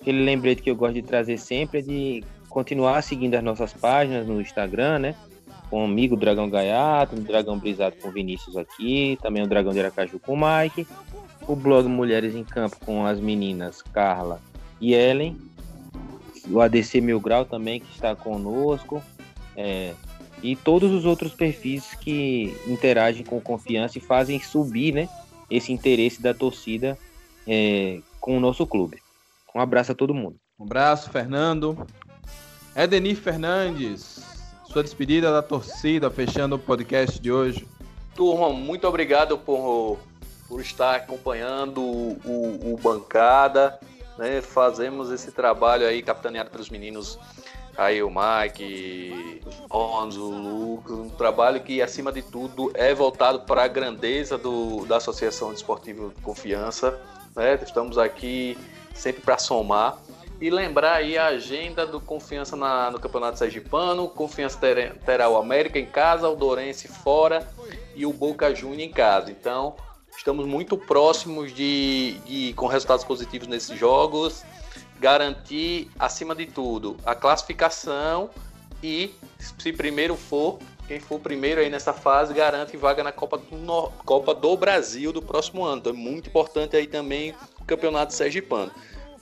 [0.00, 4.26] aquele lembrete que eu gosto de trazer sempre é de continuar seguindo as nossas páginas
[4.26, 5.14] no Instagram, né?
[5.70, 9.80] Com o amigo Dragão Gaiato, o Dragão Brisado com Vinícius aqui, também o Dragão de
[9.80, 10.86] Aracaju com o Mike,
[11.48, 14.40] o blog Mulheres em Campo com as meninas Carla
[14.80, 15.36] e Ellen,
[16.48, 19.02] o ADC Mil Grau também que está conosco,
[19.56, 19.94] é,
[20.42, 25.08] e todos os outros perfis que interagem com confiança e fazem subir né,
[25.50, 26.98] esse interesse da torcida
[27.46, 29.02] é, com o nosso clube.
[29.54, 30.36] Um abraço a todo mundo.
[30.58, 31.86] Um abraço, Fernando.
[32.76, 34.20] Edenir Fernandes,
[34.66, 37.68] sua despedida da torcida, fechando o podcast de hoje.
[38.16, 39.98] Turma, muito obrigado por,
[40.48, 43.78] por estar acompanhando o, o, o Bancada.
[44.18, 44.40] Né?
[44.40, 47.18] Fazemos esse trabalho aí, capitaneado pelos meninos
[47.76, 53.40] aí o Mike, o Jones, o Lucas, um trabalho que, acima de tudo, é voltado
[53.40, 57.00] para a grandeza do, da Associação Desportiva de Confiança
[57.34, 57.58] né?
[57.62, 58.56] Estamos aqui
[58.94, 59.98] sempre para somar.
[60.40, 64.08] E lembrar aí a agenda do Confiança na, no Campeonato Sergipano.
[64.08, 67.48] Confiança ter, terá o América em casa, o Dorense fora.
[67.94, 69.30] e o Boca Juniors em casa.
[69.30, 69.76] Então,
[70.16, 74.44] estamos muito próximos de, de com resultados positivos nesses jogos,
[74.98, 78.30] garantir, acima de tudo, a classificação
[78.82, 83.56] e, se primeiro for, quem for primeiro aí nessa fase garante vaga na Copa do,
[83.56, 83.90] no...
[84.04, 85.78] Copa do Brasil do próximo ano.
[85.78, 88.70] Então é muito importante aí também o Campeonato Sergipano.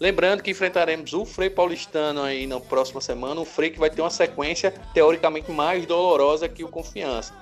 [0.01, 4.03] Lembrando que enfrentaremos o Frei Paulistano aí na próxima semana, um Frei que vai ter
[4.03, 7.33] uma sequência teoricamente mais dolorosa que o Confiança.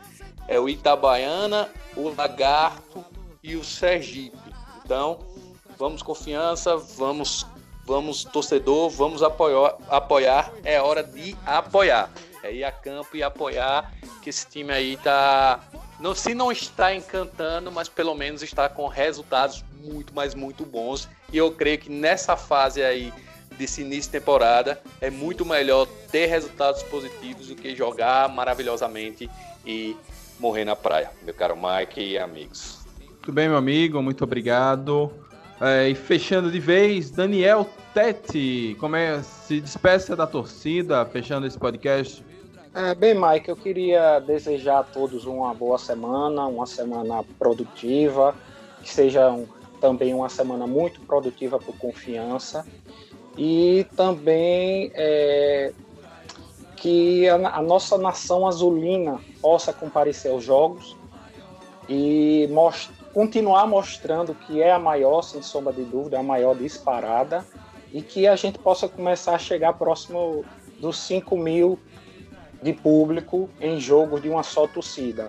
[0.47, 3.05] É o Itabaiana, o Lagarto
[3.43, 4.37] e o Sergipe.
[4.85, 5.21] Então,
[5.79, 7.47] vamos confiança, vamos
[7.87, 12.11] vamos torcedor, vamos apoiar, apoiar, é hora de apoiar.
[12.43, 15.61] É ir a campo e apoiar que esse time aí tá
[16.01, 21.09] não se não está encantando, mas pelo menos está com resultados muito, mas muito bons.
[21.31, 23.13] E eu creio que nessa fase aí
[23.59, 29.29] desse início de temporada é muito melhor ter resultados positivos do que jogar maravilhosamente
[29.67, 29.95] e
[30.39, 31.11] morrer na praia.
[31.23, 32.79] Meu caro Mike e amigos.
[32.99, 35.13] Muito bem, meu amigo, muito obrigado.
[35.61, 41.59] É, e fechando de vez, Daniel Tete, como é, se despeça da torcida, fechando esse
[41.59, 42.25] podcast.
[42.73, 48.33] É, bem, Mike, eu queria desejar a todos uma boa semana, uma semana produtiva,
[48.81, 49.45] que seja um,
[49.81, 52.65] também uma semana muito produtiva por confiança.
[53.37, 55.73] E também é,
[56.77, 60.97] que a, a, nossa nação azulina possa comparecer aos jogos
[61.89, 62.49] e
[63.13, 67.45] continuar mostrando que é a maior, sem sombra de dúvida, a maior disparada
[67.93, 70.45] e que a gente possa começar a chegar próximo
[70.79, 71.77] dos 5 mil
[72.63, 75.29] de público em jogos de uma só torcida.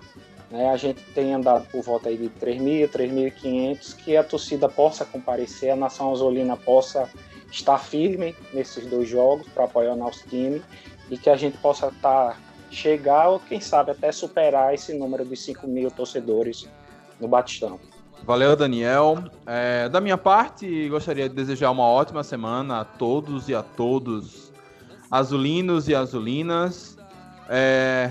[0.49, 0.69] Né?
[0.69, 5.71] A gente tem andado por volta aí de 3.000, 3.500, que a torcida possa comparecer,
[5.71, 7.09] a nação azulina possa
[7.51, 10.61] estar firme nesses dois jogos para apoiar o nosso time
[11.09, 12.37] e que a gente possa estar, tá,
[12.69, 16.69] chegar ou quem sabe até superar esse número de 5 mil torcedores
[17.19, 17.79] no Batistão.
[18.23, 19.23] Valeu, Daniel.
[19.45, 24.53] É, da minha parte, gostaria de desejar uma ótima semana a todos e a todos,
[25.09, 26.97] azulinos e azulinas.
[27.53, 28.09] É,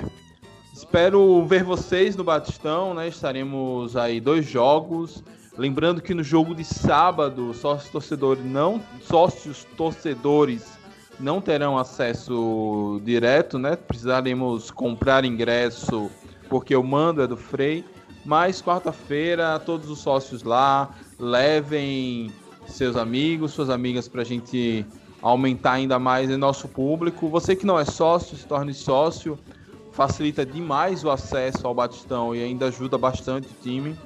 [0.74, 3.08] espero ver vocês no Batistão, né?
[3.08, 5.24] Estaremos aí dois jogos.
[5.56, 10.78] Lembrando que no jogo de sábado, sócios torcedores não, sócios torcedores
[11.18, 13.76] não terão acesso direto, né?
[13.76, 16.10] Precisaremos comprar ingresso
[16.50, 17.82] porque o mando é do Frei.
[18.26, 22.30] Mas quarta-feira, todos os sócios lá, levem
[22.66, 24.84] seus amigos, suas amigas para a gente
[25.22, 27.28] aumentar ainda mais em nosso público.
[27.28, 29.38] Você que não é sócio, se torne sócio.
[29.92, 33.96] Facilita demais o acesso ao Batistão e ainda ajuda bastante o time.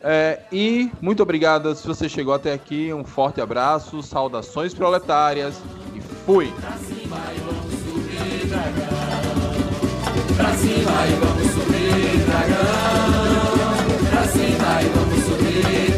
[0.00, 2.92] É, e muito obrigado se você chegou até aqui.
[2.92, 5.60] Um forte abraço, saudações proletárias
[5.94, 6.52] e fui!
[6.60, 8.92] Pra cima e vamos subir, dragão.
[10.36, 10.54] Pra
[14.26, 15.91] cima e vamos subir.